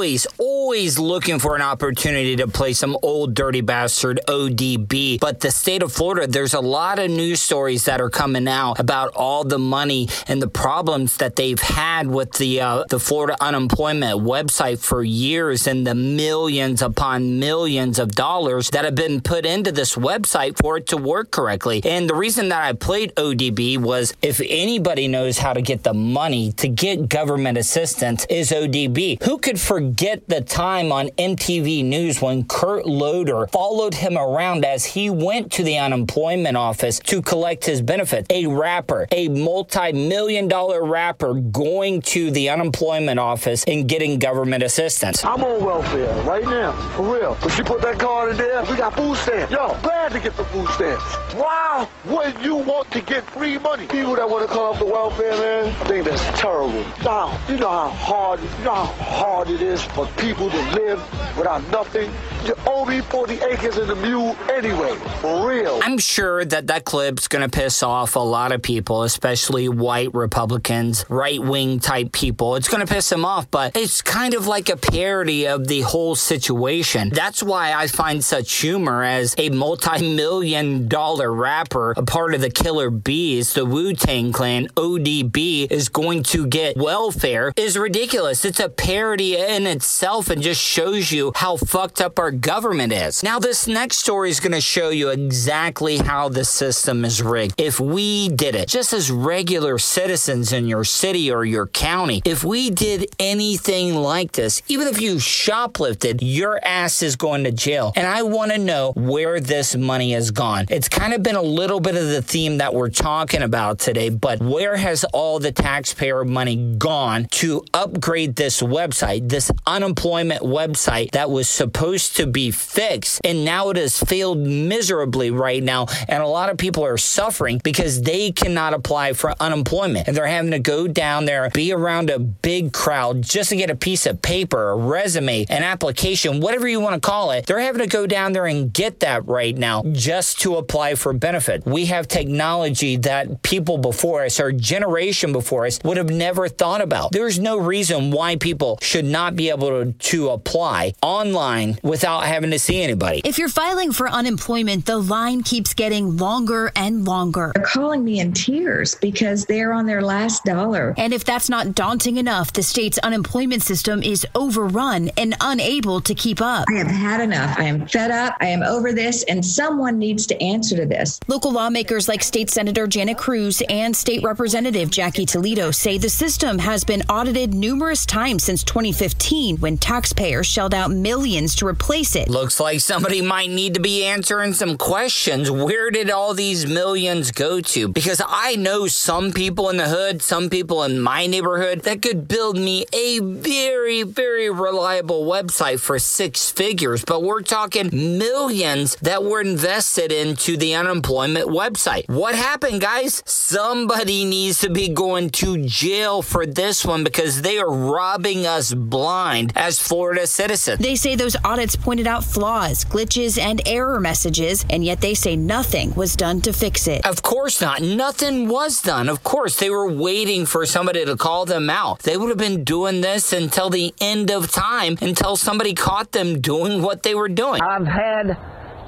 I'm 0.00 0.47
always, 0.68 0.98
looking 0.98 1.38
for 1.38 1.56
an 1.56 1.62
opportunity 1.62 2.36
to 2.36 2.46
play 2.46 2.74
some 2.74 2.94
Ol' 3.02 3.26
Dirty 3.26 3.62
Bastard 3.62 4.20
ODB. 4.28 5.18
But 5.18 5.40
the 5.40 5.50
state 5.50 5.82
of 5.82 5.90
Florida, 5.90 6.26
there's 6.26 6.52
a 6.52 6.60
lot 6.60 6.98
of 6.98 7.10
news 7.10 7.40
stories 7.40 7.86
that 7.86 8.02
are 8.02 8.10
coming 8.10 8.46
out 8.46 8.78
about 8.78 9.14
all 9.16 9.44
the 9.44 9.58
money 9.58 10.10
and 10.26 10.42
the 10.42 10.46
problems 10.46 11.16
that 11.16 11.36
they've 11.36 11.58
had 11.58 12.08
with 12.08 12.34
the 12.34 12.60
uh, 12.60 12.84
the 12.90 13.00
Florida 13.00 13.34
unemployment 13.40 14.20
website 14.20 14.78
for 14.78 15.02
years 15.02 15.66
and 15.66 15.86
the 15.86 15.94
millions 15.94 16.82
upon 16.82 17.38
millions 17.38 17.98
of 17.98 18.10
dollars 18.10 18.68
that 18.68 18.84
have 18.84 18.94
been 18.94 19.22
put 19.22 19.46
into 19.46 19.72
this 19.72 19.94
website 19.94 20.58
for 20.58 20.76
it 20.76 20.88
to 20.88 20.98
work 20.98 21.30
correctly. 21.30 21.80
And 21.82 22.10
the 22.10 22.14
reason 22.14 22.50
that 22.50 22.62
I 22.62 22.74
played 22.74 23.14
ODB 23.14 23.78
was 23.78 24.12
if 24.20 24.38
anybody 24.46 25.08
knows 25.08 25.38
how 25.38 25.54
to 25.54 25.62
get 25.62 25.82
the 25.82 25.94
money 25.94 26.52
to 26.52 26.68
get 26.68 27.08
government 27.08 27.56
assistance 27.56 28.26
is 28.28 28.50
ODB. 28.50 29.22
Who 29.22 29.38
could 29.38 29.58
forget 29.58 30.28
the 30.28 30.42
time 30.58 30.90
on 30.90 31.06
MTV 31.10 31.84
News 31.84 32.20
when 32.20 32.42
Kurt 32.42 32.84
Loder 32.84 33.46
followed 33.46 33.94
him 33.94 34.18
around 34.18 34.64
as 34.64 34.84
he 34.84 35.08
went 35.08 35.52
to 35.52 35.62
the 35.62 35.78
unemployment 35.78 36.56
office 36.56 36.98
to 36.98 37.22
collect 37.22 37.64
his 37.64 37.80
benefits? 37.80 38.26
A 38.30 38.44
rapper, 38.46 39.06
a 39.12 39.28
multi 39.28 39.92
million 39.92 40.48
dollar 40.48 40.84
rapper 40.84 41.34
going 41.34 42.02
to 42.02 42.32
the 42.32 42.48
unemployment 42.48 43.20
office 43.20 43.62
and 43.68 43.88
getting 43.88 44.18
government 44.18 44.64
assistance. 44.64 45.24
I'm 45.24 45.44
on 45.44 45.64
welfare 45.64 46.12
right 46.24 46.42
now, 46.42 46.72
for 46.96 47.14
real. 47.14 47.38
But 47.40 47.56
you 47.56 47.62
put 47.62 47.80
that 47.82 48.00
card 48.00 48.32
in 48.32 48.38
there, 48.38 48.64
we 48.64 48.76
got 48.76 48.96
food 48.96 49.16
stamps. 49.16 49.52
Yo, 49.52 49.78
glad 49.82 50.10
to 50.10 50.18
get 50.18 50.36
the 50.36 50.44
food 50.46 50.66
stamps. 50.70 51.04
Why 51.36 51.86
would 52.06 52.36
you 52.42 52.56
want 52.56 52.90
to 52.90 53.00
get 53.00 53.22
free 53.30 53.58
money? 53.58 53.86
People 53.86 54.16
that 54.16 54.28
want 54.28 54.48
to 54.48 54.52
come 54.52 54.64
off 54.64 54.80
the 54.80 54.86
welfare, 54.86 55.36
man, 55.36 55.66
I 55.66 55.84
think 55.84 56.04
that's 56.04 56.40
terrible. 56.40 56.84
Now, 57.04 57.40
you 57.48 57.58
know 57.58 57.70
how 57.70 57.90
hard, 57.90 58.40
you 58.40 58.64
know 58.64 58.74
how 58.74 58.86
hard 58.86 59.50
it 59.50 59.62
is 59.62 59.84
for 59.84 60.08
people 60.16 60.47
to 60.50 60.80
live 60.80 61.36
without 61.36 61.66
nothing. 61.70 62.10
You 62.44 62.54
owe 62.66 62.84
me 62.84 63.00
40 63.00 63.34
acres 63.34 63.76
and 63.76 63.90
a 63.90 63.96
mule 63.96 64.36
anyway, 64.50 64.94
for 65.20 65.48
real. 65.48 65.80
I'm 65.82 65.98
sure 65.98 66.44
that 66.44 66.68
that 66.68 66.84
clip's 66.84 67.28
going 67.28 67.48
to 67.48 67.50
piss 67.50 67.82
off 67.82 68.16
a 68.16 68.20
lot 68.20 68.52
of 68.52 68.62
people, 68.62 69.02
especially 69.02 69.68
white 69.68 70.14
Republicans, 70.14 71.04
right 71.08 71.42
wing 71.42 71.80
type 71.80 72.12
people. 72.12 72.56
It's 72.56 72.68
going 72.68 72.86
to 72.86 72.92
piss 72.92 73.08
them 73.08 73.24
off, 73.24 73.50
but 73.50 73.76
it's 73.76 74.02
kind 74.02 74.34
of 74.34 74.46
like 74.46 74.68
a 74.68 74.76
parody 74.76 75.46
of 75.46 75.66
the 75.66 75.82
whole 75.82 76.14
situation. 76.14 77.10
That's 77.10 77.42
why 77.42 77.72
I 77.72 77.86
find 77.86 78.24
such 78.24 78.52
humor 78.52 79.02
as 79.02 79.34
a 79.38 79.50
multi 79.50 80.14
million 80.14 80.88
dollar 80.88 81.32
rapper, 81.32 81.92
a 81.96 82.02
part 82.02 82.34
of 82.34 82.40
the 82.40 82.50
Killer 82.50 82.90
Bees, 82.90 83.54
the 83.54 83.64
Wu 83.64 83.94
Tang 83.94 84.32
Clan, 84.32 84.68
ODB, 84.68 85.70
is 85.70 85.88
going 85.88 86.22
to 86.24 86.46
get 86.46 86.76
welfare 86.76 87.52
is 87.56 87.76
ridiculous. 87.76 88.44
It's 88.44 88.60
a 88.60 88.68
parody 88.68 89.36
in 89.36 89.66
itself 89.66 90.30
and 90.38 90.44
just 90.44 90.62
shows 90.62 91.10
you 91.10 91.32
how 91.34 91.56
fucked 91.56 92.00
up 92.00 92.16
our 92.16 92.30
government 92.30 92.92
is. 92.92 93.24
Now, 93.24 93.40
this 93.40 93.66
next 93.66 93.98
story 93.98 94.30
is 94.30 94.38
going 94.38 94.52
to 94.52 94.60
show 94.60 94.90
you 94.90 95.08
exactly 95.08 95.96
how 95.96 96.28
the 96.28 96.44
system 96.44 97.04
is 97.04 97.20
rigged. 97.20 97.54
If 97.58 97.80
we 97.80 98.28
did 98.28 98.54
it, 98.54 98.68
just 98.68 98.92
as 98.92 99.10
regular 99.10 99.78
citizens 99.78 100.52
in 100.52 100.68
your 100.68 100.84
city 100.84 101.32
or 101.32 101.44
your 101.44 101.66
county, 101.66 102.22
if 102.24 102.44
we 102.44 102.70
did 102.70 103.06
anything 103.18 103.96
like 103.96 104.30
this, 104.30 104.62
even 104.68 104.86
if 104.86 105.00
you 105.00 105.16
shoplifted, 105.16 106.20
your 106.22 106.64
ass 106.64 107.02
is 107.02 107.16
going 107.16 107.42
to 107.42 107.50
jail. 107.50 107.92
And 107.96 108.06
I 108.06 108.22
want 108.22 108.52
to 108.52 108.58
know 108.58 108.92
where 108.94 109.40
this 109.40 109.74
money 109.74 110.12
has 110.12 110.30
gone. 110.30 110.66
It's 110.70 110.88
kind 110.88 111.14
of 111.14 111.24
been 111.24 111.34
a 111.34 111.42
little 111.42 111.80
bit 111.80 111.96
of 111.96 112.06
the 112.06 112.22
theme 112.22 112.58
that 112.58 112.74
we're 112.74 112.90
talking 112.90 113.42
about 113.42 113.80
today, 113.80 114.08
but 114.08 114.38
where 114.40 114.76
has 114.76 115.02
all 115.02 115.40
the 115.40 115.50
taxpayer 115.50 116.24
money 116.24 116.76
gone 116.78 117.24
to 117.32 117.64
upgrade 117.74 118.36
this 118.36 118.62
website, 118.62 119.28
this 119.28 119.50
unemployment 119.66 120.27
website 120.36 121.12
that 121.12 121.30
was 121.30 121.48
supposed 121.48 122.16
to 122.16 122.26
be 122.26 122.50
fixed? 122.50 123.20
And 123.24 123.44
now 123.44 123.70
it 123.70 123.76
has 123.76 123.98
failed 123.98 124.38
miserably 124.38 125.30
right 125.30 125.62
now. 125.62 125.86
And 126.08 126.22
a 126.22 126.26
lot 126.26 126.50
of 126.50 126.56
people 126.56 126.84
are 126.84 126.98
suffering 126.98 127.60
because 127.62 128.02
they 128.02 128.32
cannot 128.32 128.74
apply 128.74 129.12
for 129.12 129.34
unemployment. 129.40 130.08
And 130.08 130.16
they're 130.16 130.26
having 130.26 130.52
to 130.52 130.58
go 130.58 130.88
down 130.88 131.24
there, 131.24 131.50
be 131.50 131.72
around 131.72 132.10
a 132.10 132.18
big 132.18 132.72
crowd 132.72 133.22
just 133.22 133.50
to 133.50 133.56
get 133.56 133.70
a 133.70 133.76
piece 133.76 134.06
of 134.06 134.20
paper, 134.22 134.70
a 134.70 134.76
resume, 134.76 135.46
an 135.48 135.62
application, 135.62 136.40
whatever 136.40 136.68
you 136.68 136.80
want 136.80 137.00
to 137.00 137.06
call 137.06 137.30
it. 137.30 137.46
They're 137.46 137.60
having 137.60 137.80
to 137.80 137.86
go 137.86 138.06
down 138.06 138.32
there 138.32 138.46
and 138.46 138.72
get 138.72 139.00
that 139.00 139.26
right 139.26 139.56
now 139.56 139.82
just 139.92 140.40
to 140.40 140.56
apply 140.56 140.94
for 140.94 141.12
benefit. 141.12 141.64
We 141.66 141.86
have 141.86 142.08
technology 142.08 142.96
that 142.98 143.42
people 143.42 143.78
before 143.78 144.24
us, 144.24 144.40
our 144.40 144.52
generation 144.52 145.32
before 145.32 145.66
us, 145.66 145.78
would 145.84 145.96
have 145.96 146.10
never 146.10 146.48
thought 146.48 146.80
about. 146.80 147.12
There's 147.12 147.38
no 147.38 147.56
reason 147.58 148.10
why 148.10 148.36
people 148.36 148.78
should 148.82 149.04
not 149.04 149.36
be 149.36 149.50
able 149.50 149.68
to, 149.70 149.92
to 149.92 150.17
apply 150.26 150.94
online 151.02 151.78
without 151.82 152.24
having 152.24 152.50
to 152.50 152.58
see 152.58 152.82
anybody. 152.82 153.22
If 153.24 153.38
you're 153.38 153.48
filing 153.48 153.92
for 153.92 154.08
unemployment, 154.08 154.86
the 154.86 154.98
line 154.98 155.42
keeps 155.42 155.74
getting 155.74 156.16
longer 156.16 156.72
and 156.74 157.04
longer. 157.04 157.52
They're 157.54 157.64
calling 157.64 158.04
me 158.04 158.20
in 158.20 158.32
tears 158.32 158.94
because 158.96 159.44
they're 159.46 159.72
on 159.72 159.86
their 159.86 160.02
last 160.02 160.44
dollar. 160.44 160.94
And 160.98 161.12
if 161.12 161.24
that's 161.24 161.48
not 161.48 161.74
daunting 161.74 162.16
enough, 162.16 162.52
the 162.52 162.62
state's 162.62 162.98
unemployment 162.98 163.62
system 163.62 164.02
is 164.02 164.26
overrun 164.34 165.10
and 165.16 165.36
unable 165.40 166.00
to 166.00 166.14
keep 166.14 166.40
up. 166.40 166.66
I 166.68 166.78
have 166.78 166.86
had 166.88 167.20
enough. 167.20 167.58
I 167.58 167.64
am 167.64 167.86
fed 167.86 168.10
up. 168.10 168.36
I 168.40 168.46
am 168.46 168.62
over 168.62 168.92
this, 168.92 169.22
and 169.24 169.44
someone 169.44 169.98
needs 169.98 170.26
to 170.26 170.42
answer 170.42 170.76
to 170.76 170.86
this. 170.86 171.20
Local 171.28 171.52
lawmakers 171.52 172.08
like 172.08 172.22
State 172.22 172.50
Senator 172.50 172.86
Janet 172.86 173.18
Cruz 173.18 173.62
and 173.68 173.94
State 173.94 174.22
Representative 174.22 174.90
Jackie 174.90 175.26
Toledo 175.26 175.70
say 175.70 175.98
the 175.98 176.08
system 176.08 176.58
has 176.58 176.84
been 176.84 177.02
audited 177.08 177.54
numerous 177.54 178.04
times 178.06 178.44
since 178.44 178.62
2015 178.64 179.58
when 179.58 179.78
taxpayers 179.98 180.46
shelled 180.46 180.74
out 180.74 180.92
millions 180.92 181.56
to 181.56 181.66
replace 181.66 182.14
it. 182.14 182.28
Looks 182.28 182.60
like 182.60 182.78
somebody 182.78 183.20
might 183.20 183.50
need 183.50 183.74
to 183.74 183.80
be 183.80 184.04
answering 184.04 184.52
some 184.52 184.78
questions. 184.78 185.50
Where 185.50 185.90
did 185.90 186.08
all 186.08 186.34
these 186.34 186.66
millions 186.66 187.32
go 187.32 187.60
to? 187.60 187.88
Because 187.88 188.22
I 188.24 188.54
know 188.54 188.86
some 188.86 189.32
people 189.32 189.70
in 189.70 189.76
the 189.76 189.88
hood, 189.88 190.22
some 190.22 190.50
people 190.50 190.84
in 190.84 191.00
my 191.00 191.26
neighborhood 191.26 191.80
that 191.80 192.00
could 192.00 192.28
build 192.28 192.56
me 192.56 192.86
a 192.92 193.18
very, 193.18 194.04
very 194.04 194.48
reliable 194.48 195.26
website 195.26 195.80
for 195.80 195.98
six 195.98 196.48
figures, 196.48 197.04
but 197.04 197.24
we're 197.24 197.42
talking 197.42 197.90
millions 197.92 198.94
that 199.02 199.24
were 199.24 199.40
invested 199.40 200.12
into 200.12 200.56
the 200.56 200.76
unemployment 200.76 201.48
website. 201.48 202.08
What 202.08 202.36
happened, 202.36 202.80
guys? 202.80 203.20
Somebody 203.26 204.24
needs 204.24 204.60
to 204.60 204.70
be 204.70 204.90
going 204.90 205.30
to 205.42 205.64
jail 205.64 206.22
for 206.22 206.46
this 206.46 206.84
one 206.84 207.02
because 207.02 207.42
they 207.42 207.58
are 207.58 207.68
robbing 207.68 208.46
us 208.46 208.72
blind 208.72 209.52
as 209.56 209.87
Florida 209.88 210.26
citizens. 210.26 210.78
They 210.78 210.96
say 210.96 211.16
those 211.16 211.36
audits 211.44 211.74
pointed 211.74 212.06
out 212.06 212.22
flaws, 212.22 212.84
glitches, 212.84 213.38
and 213.38 213.66
error 213.66 213.98
messages, 213.98 214.66
and 214.68 214.84
yet 214.84 215.00
they 215.00 215.14
say 215.14 215.34
nothing 215.34 215.94
was 215.94 216.14
done 216.14 216.42
to 216.42 216.52
fix 216.52 216.86
it. 216.86 217.06
Of 217.06 217.22
course 217.22 217.62
not. 217.62 217.80
Nothing 217.80 218.48
was 218.48 218.82
done. 218.82 219.08
Of 219.08 219.24
course, 219.24 219.56
they 219.56 219.70
were 219.70 219.90
waiting 219.90 220.44
for 220.44 220.66
somebody 220.66 221.06
to 221.06 221.16
call 221.16 221.46
them 221.46 221.70
out. 221.70 222.00
They 222.00 222.18
would 222.18 222.28
have 222.28 222.38
been 222.38 222.64
doing 222.64 223.00
this 223.00 223.32
until 223.32 223.70
the 223.70 223.94
end 224.00 224.30
of 224.30 224.50
time, 224.52 224.98
until 225.00 225.36
somebody 225.36 225.72
caught 225.72 226.12
them 226.12 226.40
doing 226.40 226.82
what 226.82 227.02
they 227.02 227.14
were 227.14 227.28
doing. 227.28 227.62
I've 227.62 227.86
had 227.86 228.36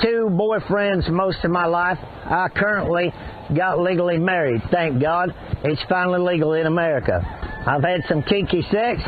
two 0.02 0.28
boyfriends 0.30 1.08
most 1.08 1.38
of 1.44 1.50
my 1.50 1.66
life. 1.66 1.98
I 1.98 2.48
currently 2.54 3.12
got 3.56 3.80
legally 3.80 4.18
married. 4.18 4.62
Thank 4.70 5.00
God. 5.00 5.34
It's 5.64 5.82
finally 5.88 6.20
legal 6.20 6.52
in 6.52 6.66
America. 6.66 7.24
I've 7.66 7.82
had 7.82 8.02
some 8.08 8.22
kinky 8.22 8.62
sex. 8.70 9.00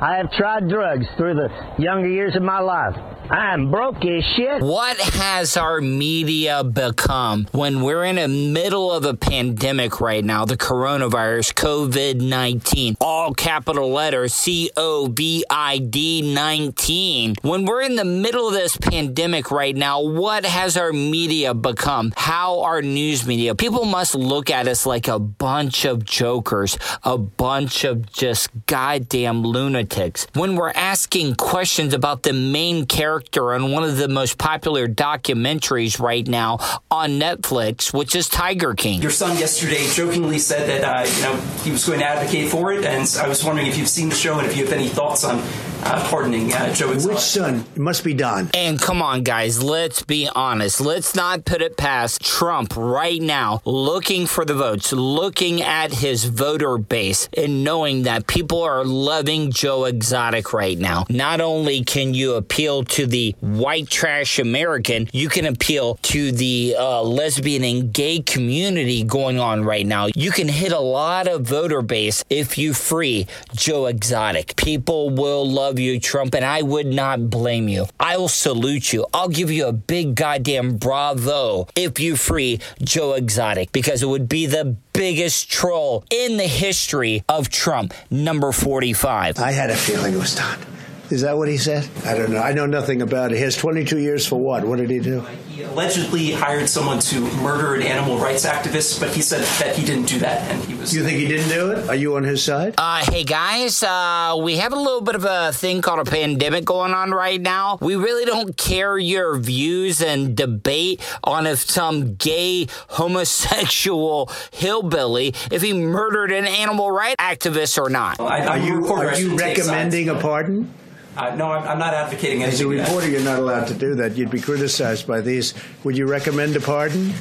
I 0.00 0.16
have 0.16 0.30
tried 0.32 0.68
drugs 0.68 1.06
through 1.16 1.34
the 1.34 1.48
younger 1.78 2.08
years 2.08 2.34
of 2.36 2.42
my 2.42 2.60
life. 2.60 2.94
I'm 3.30 3.70
broke 3.70 4.04
as 4.04 4.22
shit. 4.36 4.62
What 4.62 4.98
has 4.98 5.56
our 5.56 5.80
media 5.80 6.62
become 6.62 7.46
when 7.52 7.80
we're 7.80 8.04
in 8.04 8.16
the 8.16 8.28
middle 8.28 8.92
of 8.92 9.06
a 9.06 9.14
pandemic 9.14 9.98
right 9.98 10.22
now, 10.22 10.44
the 10.44 10.58
coronavirus, 10.58 11.54
COVID 11.54 12.20
19, 12.20 12.96
all 13.00 13.32
capital 13.32 13.90
letters, 13.90 14.34
C 14.34 14.70
O 14.76 15.06
V 15.10 15.42
I 15.48 15.78
D 15.78 16.34
19? 16.34 17.36
When 17.40 17.64
we're 17.64 17.80
in 17.80 17.96
the 17.96 18.04
middle 18.04 18.48
of 18.48 18.52
this 18.52 18.76
pandemic 18.76 19.50
right 19.50 19.74
now, 19.74 20.02
what 20.02 20.44
has 20.44 20.76
our 20.76 20.92
media 20.92 21.54
become? 21.54 22.12
How 22.16 22.60
our 22.60 22.82
news 22.82 23.26
media? 23.26 23.54
People 23.54 23.86
must 23.86 24.14
look 24.14 24.50
at 24.50 24.68
us 24.68 24.84
like 24.84 25.08
a 25.08 25.18
bunch 25.18 25.86
of 25.86 26.04
jokers, 26.04 26.76
a 27.02 27.16
bunch 27.16 27.84
of 27.84 28.12
just 28.12 28.50
goddamn 28.66 29.42
lunatics. 29.42 30.26
When 30.34 30.56
we're 30.56 30.72
asking 30.72 31.36
questions 31.36 31.94
about 31.94 32.22
the 32.22 32.34
main 32.34 32.84
character, 32.84 33.13
on 33.20 33.72
one 33.72 33.84
of 33.84 33.96
the 33.96 34.08
most 34.08 34.38
popular 34.38 34.88
documentaries 34.88 36.00
right 36.00 36.26
now 36.26 36.58
on 36.90 37.18
Netflix, 37.20 37.92
which 37.92 38.14
is 38.14 38.28
Tiger 38.28 38.74
King. 38.74 39.02
Your 39.02 39.10
son 39.10 39.38
yesterday 39.38 39.86
jokingly 39.92 40.38
said 40.38 40.68
that 40.68 40.84
uh, 40.84 41.08
you 41.08 41.22
know 41.22 41.36
he 41.62 41.70
was 41.70 41.84
going 41.86 42.00
to 42.00 42.06
advocate 42.06 42.50
for 42.50 42.72
it, 42.72 42.84
and 42.84 43.08
I 43.20 43.28
was 43.28 43.44
wondering 43.44 43.66
if 43.66 43.78
you've 43.78 43.88
seen 43.88 44.08
the 44.08 44.14
show 44.14 44.38
and 44.38 44.46
if 44.46 44.56
you 44.56 44.64
have 44.64 44.72
any 44.72 44.88
thoughts 44.88 45.24
on 45.24 45.42
uh, 45.84 46.08
pardoning 46.08 46.52
uh, 46.52 46.72
Joe 46.72 46.92
Exotic. 46.92 47.16
Which 47.16 47.24
son? 47.24 47.64
It 47.74 47.78
must 47.78 48.04
be 48.04 48.14
Don. 48.14 48.50
And 48.54 48.80
come 48.80 49.02
on, 49.02 49.22
guys, 49.22 49.62
let's 49.62 50.02
be 50.02 50.28
honest. 50.34 50.80
Let's 50.80 51.14
not 51.14 51.44
put 51.44 51.62
it 51.62 51.76
past 51.76 52.22
Trump 52.22 52.74
right 52.76 53.20
now 53.20 53.60
looking 53.64 54.26
for 54.26 54.44
the 54.44 54.54
votes, 54.54 54.92
looking 54.92 55.62
at 55.62 55.92
his 55.92 56.24
voter 56.24 56.78
base, 56.78 57.28
and 57.36 57.64
knowing 57.64 58.02
that 58.02 58.26
people 58.26 58.62
are 58.62 58.84
loving 58.84 59.50
Joe 59.50 59.84
Exotic 59.84 60.52
right 60.52 60.78
now. 60.78 61.04
Not 61.08 61.40
only 61.40 61.84
can 61.84 62.14
you 62.14 62.34
appeal 62.34 62.84
to 62.84 63.06
the 63.06 63.34
white 63.40 63.88
trash 63.88 64.38
American, 64.38 65.08
you 65.12 65.28
can 65.28 65.46
appeal 65.46 65.96
to 66.02 66.32
the 66.32 66.76
uh, 66.78 67.02
lesbian 67.02 67.64
and 67.64 67.92
gay 67.92 68.20
community 68.20 69.04
going 69.04 69.38
on 69.38 69.64
right 69.64 69.86
now. 69.86 70.08
You 70.14 70.30
can 70.30 70.48
hit 70.48 70.72
a 70.72 70.80
lot 70.80 71.28
of 71.28 71.42
voter 71.42 71.82
base 71.82 72.24
if 72.30 72.58
you 72.58 72.72
free 72.74 73.26
Joe 73.54 73.86
Exotic. 73.86 74.56
People 74.56 75.10
will 75.10 75.48
love 75.48 75.73
you, 75.78 76.00
Trump, 76.00 76.34
and 76.34 76.44
I 76.44 76.62
would 76.62 76.86
not 76.86 77.30
blame 77.30 77.68
you. 77.68 77.86
I 77.98 78.16
will 78.16 78.28
salute 78.28 78.92
you. 78.92 79.06
I'll 79.12 79.28
give 79.28 79.50
you 79.50 79.66
a 79.66 79.72
big 79.72 80.14
goddamn 80.14 80.76
bravo 80.76 81.68
if 81.76 82.00
you 82.00 82.16
free 82.16 82.60
Joe 82.82 83.12
Exotic 83.12 83.72
because 83.72 84.02
it 84.02 84.06
would 84.06 84.28
be 84.28 84.46
the 84.46 84.76
biggest 84.92 85.50
troll 85.50 86.04
in 86.10 86.36
the 86.36 86.44
history 86.46 87.24
of 87.28 87.48
Trump, 87.50 87.94
number 88.10 88.52
45. 88.52 89.38
I 89.38 89.52
had 89.52 89.70
a 89.70 89.76
feeling 89.76 90.14
it 90.14 90.18
was 90.18 90.34
Don. 90.34 90.73
Is 91.10 91.20
that 91.20 91.36
what 91.36 91.48
he 91.48 91.58
said? 91.58 91.88
I 92.04 92.16
don't 92.16 92.30
know. 92.30 92.40
I 92.40 92.52
know 92.52 92.64
nothing 92.66 93.02
about 93.02 93.30
it. 93.30 93.36
He 93.36 93.42
has 93.42 93.56
22 93.56 93.98
years 93.98 94.26
for 94.26 94.40
what? 94.40 94.64
What 94.64 94.78
did 94.78 94.88
he 94.88 95.00
do? 95.00 95.20
He 95.50 95.62
allegedly 95.62 96.32
hired 96.32 96.68
someone 96.68 96.98
to 97.00 97.20
murder 97.42 97.74
an 97.74 97.82
animal 97.82 98.18
rights 98.18 98.46
activist, 98.46 99.00
but 99.00 99.10
he 99.10 99.20
said 99.20 99.42
that 99.64 99.76
he 99.76 99.84
didn't 99.84 100.06
do 100.06 100.18
that, 100.20 100.50
and 100.50 100.64
he 100.64 100.74
was. 100.74 100.94
You 100.94 101.04
think 101.04 101.18
he 101.18 101.28
didn't 101.28 101.50
do 101.50 101.72
it? 101.72 101.88
Are 101.88 101.94
you 101.94 102.16
on 102.16 102.24
his 102.24 102.42
side? 102.42 102.74
Uh, 102.78 103.04
hey 103.04 103.22
guys, 103.22 103.82
uh, 103.82 104.36
we 104.42 104.56
have 104.56 104.72
a 104.72 104.76
little 104.76 105.02
bit 105.02 105.14
of 105.14 105.24
a 105.24 105.52
thing 105.52 105.82
called 105.82 106.06
a 106.06 106.10
pandemic 106.10 106.64
going 106.64 106.92
on 106.92 107.10
right 107.10 107.40
now. 107.40 107.78
We 107.80 107.96
really 107.96 108.24
don't 108.24 108.56
care 108.56 108.96
your 108.98 109.36
views 109.38 110.02
and 110.02 110.34
debate 110.36 111.00
on 111.22 111.46
if 111.46 111.70
some 111.70 112.14
gay 112.14 112.66
homosexual 112.88 114.30
hillbilly, 114.52 115.34
if 115.52 115.60
he 115.60 115.74
murdered 115.74 116.32
an 116.32 116.46
animal 116.46 116.90
rights 116.90 117.16
activist 117.20 117.78
or 117.78 117.90
not. 117.90 118.18
Are 118.18 118.58
you, 118.58 118.86
are 118.86 119.14
you 119.18 119.36
recommending 119.36 120.08
a 120.08 120.14
pardon? 120.14 120.72
Uh, 121.16 121.34
no, 121.36 121.52
I'm, 121.52 121.66
I'm 121.68 121.78
not 121.78 121.94
advocating 121.94 122.42
As 122.42 122.60
a 122.60 122.66
reporter, 122.66 123.08
you're 123.08 123.20
not 123.22 123.38
allowed 123.38 123.68
to 123.68 123.74
do 123.74 123.94
that. 123.96 124.16
You'd 124.16 124.30
be 124.30 124.40
criticized 124.40 125.06
by 125.06 125.20
these. 125.20 125.54
Would 125.84 125.96
you 125.96 126.06
recommend 126.06 126.56
a 126.56 126.60
pardon? 126.60 127.12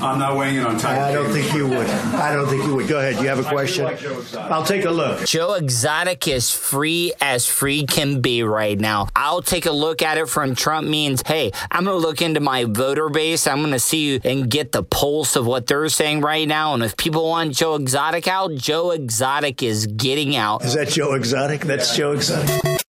I'm 0.00 0.18
not 0.18 0.36
weighing 0.36 0.56
in 0.56 0.66
on 0.66 0.76
time. 0.76 1.00
I 1.00 1.12
don't 1.12 1.26
King. 1.32 1.42
think 1.44 1.54
you 1.54 1.68
would. 1.68 1.86
I 1.86 2.34
don't 2.34 2.48
think 2.48 2.64
you 2.64 2.74
would. 2.74 2.88
Go 2.88 2.98
ahead. 2.98 3.22
You 3.22 3.28
have 3.28 3.38
a 3.38 3.44
question? 3.44 3.84
like 3.84 4.04
I'll 4.34 4.64
take 4.64 4.84
a 4.84 4.90
look. 4.90 5.24
Joe 5.24 5.54
Exotic 5.54 6.26
is 6.26 6.50
free 6.50 7.12
as 7.20 7.46
free 7.46 7.86
can 7.86 8.20
be 8.20 8.42
right 8.42 8.78
now. 8.78 9.08
I'll 9.14 9.40
take 9.40 9.66
a 9.66 9.70
look 9.72 10.02
at 10.02 10.18
it 10.18 10.28
from 10.28 10.56
Trump 10.56 10.88
means, 10.88 11.22
hey, 11.26 11.52
I'm 11.70 11.84
going 11.84 11.96
to 12.00 12.06
look 12.06 12.20
into 12.22 12.40
my 12.40 12.64
voter 12.64 13.08
base. 13.08 13.46
I'm 13.46 13.60
going 13.60 13.72
to 13.72 13.78
see 13.78 14.20
and 14.24 14.50
get 14.50 14.72
the 14.72 14.82
pulse 14.82 15.36
of 15.36 15.46
what 15.46 15.68
they're 15.68 15.88
saying 15.88 16.22
right 16.22 16.46
now. 16.48 16.74
And 16.74 16.82
if 16.82 16.96
people 16.96 17.28
want 17.28 17.54
Joe 17.54 17.76
Exotic 17.76 18.26
out, 18.26 18.54
Joe 18.56 18.90
Exotic 18.90 19.62
is 19.62 19.86
getting 19.86 20.34
out. 20.34 20.64
Is 20.64 20.74
that 20.74 20.88
Joe 20.88 21.14
Exotic? 21.14 21.62
That's 21.62 21.96
Joe 21.96 22.12
Exotic. 22.12 22.80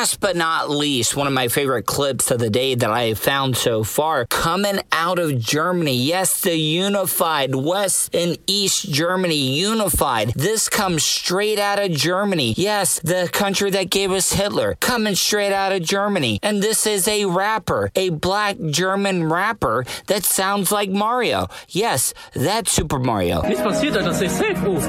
Last 0.00 0.18
but 0.18 0.34
not 0.34 0.70
least, 0.70 1.14
one 1.14 1.26
of 1.26 1.32
my 1.34 1.46
favorite 1.46 1.84
clips 1.84 2.30
of 2.30 2.38
the 2.38 2.48
day 2.48 2.74
that 2.74 2.90
I 2.90 3.08
have 3.08 3.18
found 3.18 3.54
so 3.54 3.84
far 3.84 4.24
coming 4.24 4.80
out 4.92 5.18
of 5.18 5.38
Germany. 5.38 5.94
Yes, 5.94 6.40
the 6.40 6.56
unified 6.56 7.54
West 7.54 8.14
and 8.14 8.38
East 8.46 8.90
Germany 8.90 9.58
unified. 9.60 10.32
This 10.34 10.70
comes 10.70 11.04
straight 11.04 11.58
out 11.58 11.78
of 11.78 11.90
Germany. 11.90 12.54
Yes, 12.56 12.98
the 13.00 13.28
country 13.30 13.70
that 13.72 13.90
gave 13.90 14.10
us 14.10 14.32
Hitler 14.32 14.78
coming 14.80 15.16
straight 15.16 15.52
out 15.52 15.72
of 15.72 15.82
Germany. 15.82 16.38
And 16.42 16.62
this 16.62 16.86
is 16.86 17.06
a 17.06 17.26
rapper, 17.26 17.90
a 17.94 18.08
black 18.08 18.56
German 18.70 19.30
rapper 19.30 19.84
that 20.06 20.24
sounds 20.24 20.72
like 20.72 20.88
Mario. 20.88 21.48
Yes, 21.68 22.14
that's 22.32 22.72
Super 22.72 22.98
Mario. 22.98 23.42
Nichts 23.42 23.60
passiert, 23.60 23.96
dass 23.96 24.22
ich 24.22 24.30
safe 24.30 24.64
rufe. 24.64 24.88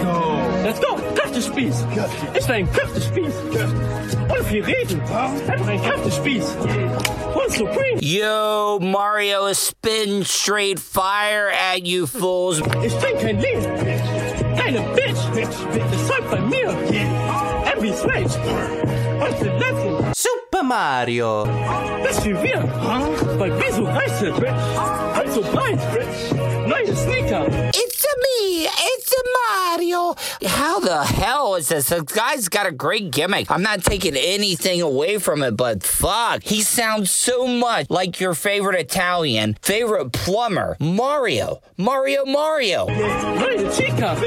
Let's 0.64 0.80
go! 0.80 0.96
Kräftespieß! 1.16 1.86
Ich 2.34 2.48
war 2.48 2.56
ein 2.56 2.72
Kräftespieß! 2.72 3.34
Und 4.52 4.66
viel 4.66 4.76
reden! 4.76 5.02
Einfach 5.02 5.68
ein 5.68 5.82
Kräftespieß! 5.82 6.58
Und 7.36 7.52
Supreme! 7.54 8.02
Yo, 8.02 8.80
Mario 8.82 9.46
is 9.46 9.70
spitting 9.70 10.26
straight 10.26 10.78
fire 10.78 11.52
at 11.52 11.86
you 11.86 12.06
fools. 12.06 12.60
Ich 12.84 12.94
bin 12.96 13.18
kein 13.18 13.40
Leben! 13.40 13.64
Keine 14.58 14.82
Bitch! 14.94 15.20
Deshalb 15.34 16.30
bei 16.30 16.42
mir! 16.42 16.76
Every 17.66 17.94
Switch! 17.94 18.36
Und 19.22 19.42
wir 19.42 19.54
lassen! 19.54 20.12
Super 20.18 20.64
Mario! 20.64 21.48
Das 22.04 22.26
wie 22.26 22.34
wir! 22.34 22.64
Weil 23.38 23.58
wir 23.58 23.74
so 23.74 23.86
reich 23.86 24.12
sind! 24.20 24.36
Und 24.36 25.34
so 25.34 25.42
breit! 25.44 25.80
Neue 26.68 26.94
Sneaker! 26.94 27.46
It's 27.74 27.78
a 27.78 27.80
me. 27.80 27.80
It's 27.80 27.86
a 27.86 27.91
Mario. 29.50 30.16
How 30.46 30.80
the 30.80 31.04
hell 31.04 31.56
is 31.56 31.70
this? 31.70 31.90
This 31.90 32.02
guy's 32.04 32.50
got 32.50 32.68
a 32.68 32.72
great 32.72 33.12
gimmick. 33.12 33.50
I'm 33.50 33.62
not 33.62 33.84
taking 33.84 34.16
anything 34.16 34.82
away 34.82 35.18
from 35.18 35.44
it, 35.44 35.52
but 35.58 35.84
fuck, 35.84 36.44
he 36.44 36.62
sounds 36.62 37.12
so 37.12 37.48
much 37.48 37.90
like 37.90 38.20
your 38.20 38.34
favorite 38.34 38.80
Italian, 38.80 39.58
favorite 39.62 40.12
plumber, 40.12 40.78
Mario. 40.80 41.62
Mario, 41.78 42.26
Mario. 42.26 42.86
Neue 42.88 43.72
Chica! 43.72 44.18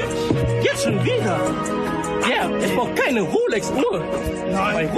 Jetzt 0.63 0.83
schon 0.83 1.03
wieder! 1.03 1.84
Ja, 2.29 2.49
ich 2.57 2.75
brauch 2.75 2.93
keine 2.95 3.21
Rolex-Uhr! 3.21 4.03
Mein 4.51 4.89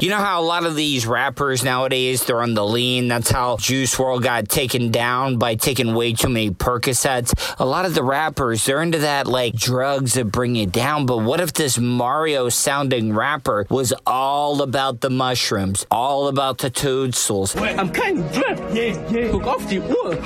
You 0.00 0.10
know 0.10 0.18
how 0.18 0.40
a 0.40 0.44
lot 0.44 0.64
of 0.64 0.76
these 0.76 1.06
rappers 1.06 1.64
nowadays 1.64 2.24
they're 2.24 2.42
on 2.42 2.54
the 2.54 2.64
lean. 2.64 3.08
That's 3.08 3.30
how 3.30 3.56
Juice 3.56 3.94
WRLD 3.94 4.22
got 4.22 4.48
taken 4.48 4.90
down 4.90 5.38
by 5.38 5.54
taking 5.54 5.94
way 5.94 6.12
too 6.12 6.28
many 6.28 6.50
Percocets. 6.50 7.32
A 7.58 7.64
lot 7.64 7.84
of 7.84 7.94
the 7.94 8.02
rappers 8.02 8.64
they're 8.64 8.82
into 8.82 8.98
that 8.98 9.26
like 9.26 9.54
drugs 9.54 10.14
that 10.14 10.26
bring 10.26 10.56
you 10.56 10.66
down. 10.66 11.06
But 11.06 11.18
what 11.18 11.40
if 11.40 11.52
this 11.52 11.78
Mario 11.78 12.48
sounding 12.48 13.14
rapper 13.14 13.66
was 13.70 13.94
all 14.06 14.62
about 14.62 15.00
the 15.00 15.10
mushrooms, 15.10 15.86
all 15.90 16.28
about 16.28 16.58
the 16.58 16.70
toadstools? 16.70 17.56
Am 17.56 17.90
keinen 17.90 18.22
Drip. 18.32 19.30
Guck 19.32 19.46
auf 19.46 19.66
die 19.68 19.80
Uhr. 19.80 20.16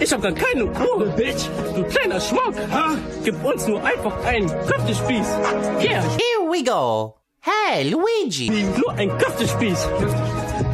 Ich 0.00 0.12
hab 0.12 0.22
gar 0.22 0.32
keine 0.32 0.64
Uhr. 0.64 1.06
Bitch. 1.16 1.48
Du 1.74 1.84
kleiner 1.84 2.20
Schmuck. 2.20 2.54
Gib 3.24 3.44
uns 3.44 3.66
nur 3.66 3.82
einfach 3.84 4.24
einen 4.24 4.48
Köftespieß. 4.66 5.26
Yeah. 5.86 6.02
Here 6.02 6.50
we 6.50 6.64
go. 6.64 7.14
Hey, 7.40 7.84
Luigi. 7.90 8.50
Nur 8.50 8.92
ein 8.94 9.16
Köftespieß. 9.18 9.88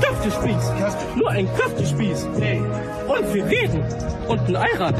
Köftespieß. 0.00 0.72
Nur 1.16 1.28
ein 1.28 1.46
Köftespieß. 1.54 2.24
Und 2.24 3.34
wir 3.34 3.44
reden. 3.44 3.84
Und 4.28 4.40
ein 4.48 4.56
Eirad 4.56 4.94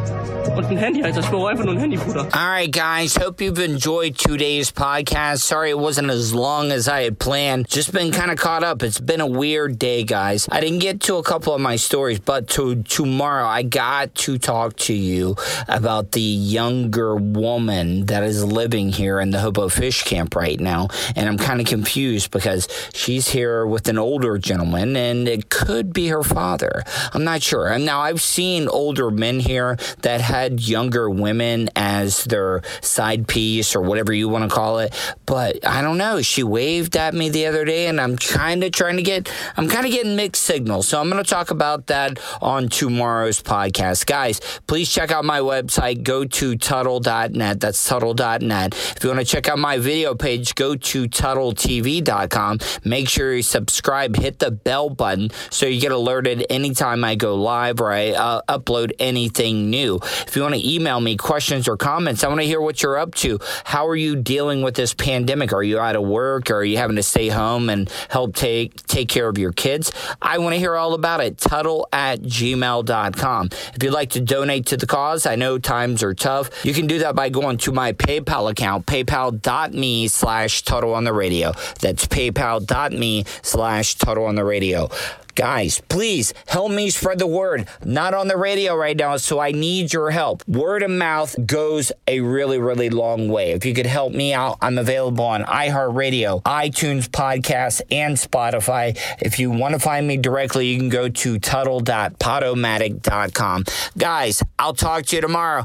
und 0.57 0.65
ein 0.67 0.77
Handy. 0.77 1.03
Also 1.03 1.21
das 1.21 1.33
war 1.33 1.49
einfach 1.49 1.65
nur 1.65 1.75
ein 1.75 1.81
Handy, 1.81 1.97
Bruder. 1.97 2.29
All 2.33 2.49
right, 2.49 2.71
guys. 2.71 3.17
Hope 3.17 3.41
you've 3.43 3.59
enjoyed 3.59 4.17
today's 4.17 4.71
podcast. 4.71 5.39
Sorry 5.39 5.71
it 5.71 5.79
wasn't 5.79 6.11
as 6.11 6.35
long 6.35 6.73
as 6.73 6.89
I 6.89 7.05
had 7.05 7.19
planned. 7.19 7.69
Just 7.69 7.93
been 7.93 8.11
kind 8.11 8.31
of 8.31 8.39
caught 8.39 8.65
up. 8.65 8.83
It's 8.83 9.01
been 9.01 9.21
a 9.21 9.27
weird 9.27 9.79
day, 9.79 10.05
guys. 10.05 10.49
I 10.51 10.61
didn't 10.61 10.81
get 10.81 11.01
to 11.03 11.17
a 11.17 11.23
couple 11.23 11.55
of 11.55 11.61
my 11.61 11.77
stories, 11.77 12.19
but 12.19 12.49
to 12.49 12.83
tomorrow 12.83 13.47
I 13.47 13.63
got 13.63 14.15
to 14.27 14.39
talk 14.39 14.77
to 14.89 14.95
you 14.95 15.37
about 15.69 16.13
the 16.13 16.21
younger 16.21 17.15
woman 17.15 18.07
that 18.07 18.23
is 18.25 18.45
living 18.45 18.91
here 18.91 19.21
in 19.21 19.31
the 19.31 19.39
Hobo 19.41 19.69
Fish 19.69 20.03
Camp 20.03 20.35
right 20.35 20.59
now, 20.59 20.89
and 21.15 21.29
I'm 21.29 21.39
kind 21.39 21.61
of 21.61 21.67
confused 21.67 22.31
because 22.31 22.69
she's 22.93 23.29
here 23.29 23.67
with 23.67 23.89
an 23.89 23.99
older 23.99 24.39
gentleman, 24.39 24.97
and 24.97 25.29
it 25.29 25.49
could 25.49 25.93
be 25.93 26.09
her 26.09 26.23
father. 26.23 26.83
I'm 27.13 27.25
not 27.25 27.43
sure. 27.43 27.69
And 27.69 27.85
now 27.85 28.01
I've 28.01 28.21
seen 28.21 28.69
older 28.69 29.11
men 29.13 29.41
here 29.41 29.77
that 30.03 30.21
had 30.21 30.61
younger 30.61 31.09
women 31.09 31.71
as 31.77 32.25
their 32.25 32.63
side 32.81 33.29
piece 33.29 33.75
or 33.75 33.81
whatever 33.81 34.13
you 34.13 34.29
want 34.29 34.49
to 34.49 34.55
call 34.55 34.79
it. 34.79 34.95
But 35.27 35.67
I 35.67 35.83
don't 35.83 35.99
know. 35.99 36.23
She 36.23 36.43
waved 36.43 36.97
at 36.97 37.15
me 37.15 37.29
the 37.29 37.47
other 37.47 37.65
day 37.65 37.87
and 37.87 38.01
I'm 38.01 38.17
kind 38.17 38.65
of 38.65 38.73
trying 38.73 38.97
to 38.97 39.03
get, 39.03 39.31
I'm 39.57 39.69
kind 39.69 39.87
of 39.87 39.93
getting 39.93 40.17
mixed 40.17 40.43
signals. 40.43 40.89
So 40.89 41.01
I'm 41.01 41.11
going 41.11 41.23
to 41.23 41.29
talk 41.29 41.51
about 41.51 41.87
that 41.87 42.19
on 42.41 42.69
tomorrow's 42.69 43.43
podcast. 43.43 44.07
Guys, 44.07 44.41
please 44.67 44.91
check 44.91 45.11
out 45.11 45.25
my 45.25 45.41
website. 45.41 46.03
Go 46.03 46.25
to 46.25 46.57
Tuttle.net. 46.57 47.61
That's 47.61 47.89
Tuttle.net. 47.89 48.75
If 48.75 49.03
you 49.03 49.11
want 49.11 49.21
to 49.21 49.27
check 49.27 49.49
out 49.49 49.59
my 49.59 49.79
video 49.79 50.15
page, 50.15 50.55
go 50.55 50.75
to 50.75 51.09
TuttleTV.com. 51.09 52.59
Make 52.85 53.09
sure 53.09 53.35
you 53.35 53.43
subscribe, 53.43 54.17
hit 54.17 54.39
the 54.39 54.51
bell 54.51 54.91
button 54.91 55.31
so 55.51 55.67
you 55.67 55.81
get 55.81 55.93
alerted 55.93 56.47
anytime 56.51 57.05
I 57.05 57.15
go 57.15 57.35
live 57.35 57.81
or 57.81 57.93
I 57.93 58.11
uh, 58.11 58.43
upload 58.49 58.93
anything 59.03 59.69
new. 59.69 59.97
If 59.97 60.37
you 60.37 60.43
want 60.43 60.55
to 60.55 60.75
email 60.75 61.01
me 61.01 61.17
questions 61.17 61.69
or 61.69 61.77
comments, 61.77 62.25
I 62.25 62.29
want 62.29 62.41
to 62.41 62.47
hear 62.47 62.61
what 62.61 62.83
you're 62.83 62.97
up 62.97 63.15
to. 63.17 63.39
How 63.65 63.87
are 63.87 63.97
you 63.97 64.17
dealing 64.17 64.63
with 64.63 64.75
this 64.75 64.95
pandemic? 64.95 65.53
Are 65.53 65.63
you 65.63 65.79
out 65.79 65.97
of 65.97 66.03
work? 66.03 66.51
Or 66.51 66.57
are 66.57 66.65
you 66.65 66.79
having 66.79 66.97
to 66.97 67.03
stay 67.03 67.29
home 67.29 67.69
and 67.69 67.91
help 68.09 68.35
take 68.35 68.87
take 68.87 69.09
care 69.09 69.29
of 69.29 69.39
your 69.39 69.53
kids? 69.53 69.93
I 70.21 70.39
want 70.39 70.55
to 70.55 70.59
hear 70.59 70.77
all 70.77 70.95
about 70.95 71.21
it. 71.21 71.39
Tuttle 71.39 71.89
at 71.93 72.21
gmail.com. 72.21 73.49
If 73.75 73.83
you'd 73.83 73.93
like 73.93 74.11
to 74.11 74.21
donate 74.21 74.67
to 74.67 74.77
the 74.77 74.87
cause, 74.87 75.27
I 75.27 75.37
know 75.37 75.59
times 75.59 76.03
are 76.03 76.15
tough. 76.15 76.65
You 76.65 76.73
can 76.73 76.87
do 76.87 77.01
that 77.01 77.15
by 77.15 77.29
going 77.29 77.59
to 77.59 77.73
my 77.73 77.93
PayPal 77.93 78.51
account, 78.51 78.87
paypal.me 78.87 80.09
slash 80.09 80.63
Tuttle 80.63 80.95
on 80.95 81.05
the 81.05 81.13
radio. 81.13 81.53
That's 81.81 82.07
paypal.me 82.07 83.25
slash 83.43 83.95
Tuttle 83.97 84.25
on 84.25 84.35
the 84.35 84.45
radio. 84.45 84.89
Guys, 85.35 85.81
please 85.89 86.35
help 86.47 86.71
me 86.71 86.91
spread 86.91 87.19
the 87.19 87.27
word. 87.27 87.67
Not 87.85 88.15
on 88.15 88.29
the 88.29 88.37
radio 88.37 88.75
right 88.75 88.97
now, 88.97 89.17
so 89.17 89.39
I 89.39 89.53
need 89.53 89.93
your 89.93 90.11
help. 90.11 90.47
Word 90.49 90.83
of 90.83 90.91
mouth 90.91 91.37
goes 91.47 91.93
a 92.07 92.21
really, 92.21 92.59
really 92.59 92.91
long 92.91 93.29
way. 93.29 93.53
If 93.53 93.65
you 93.65 93.73
could 93.75 93.87
help 93.87 94.13
me 94.13 94.35
out, 94.35 94.59
I'm 94.61 94.79
available 94.79 95.25
on 95.25 95.45
iHeartRadio, 95.45 96.43
iTunes 96.43 97.09
Podcasts, 97.09 97.81
and 97.91 98.17
Spotify. 98.17 98.99
If 99.21 99.39
you 99.39 99.51
want 99.51 99.75
to 99.75 99.79
find 99.79 100.07
me 100.07 100.17
directly, 100.17 100.69
you 100.69 100.79
can 100.79 100.89
go 100.89 101.09
to 101.09 101.39
tuttle.podomatic.com. 101.39 103.65
Guys, 103.97 104.43
I'll 104.59 104.75
talk 104.75 105.07
to 105.07 105.17
you 105.17 105.23
tomorrow. 105.23 105.61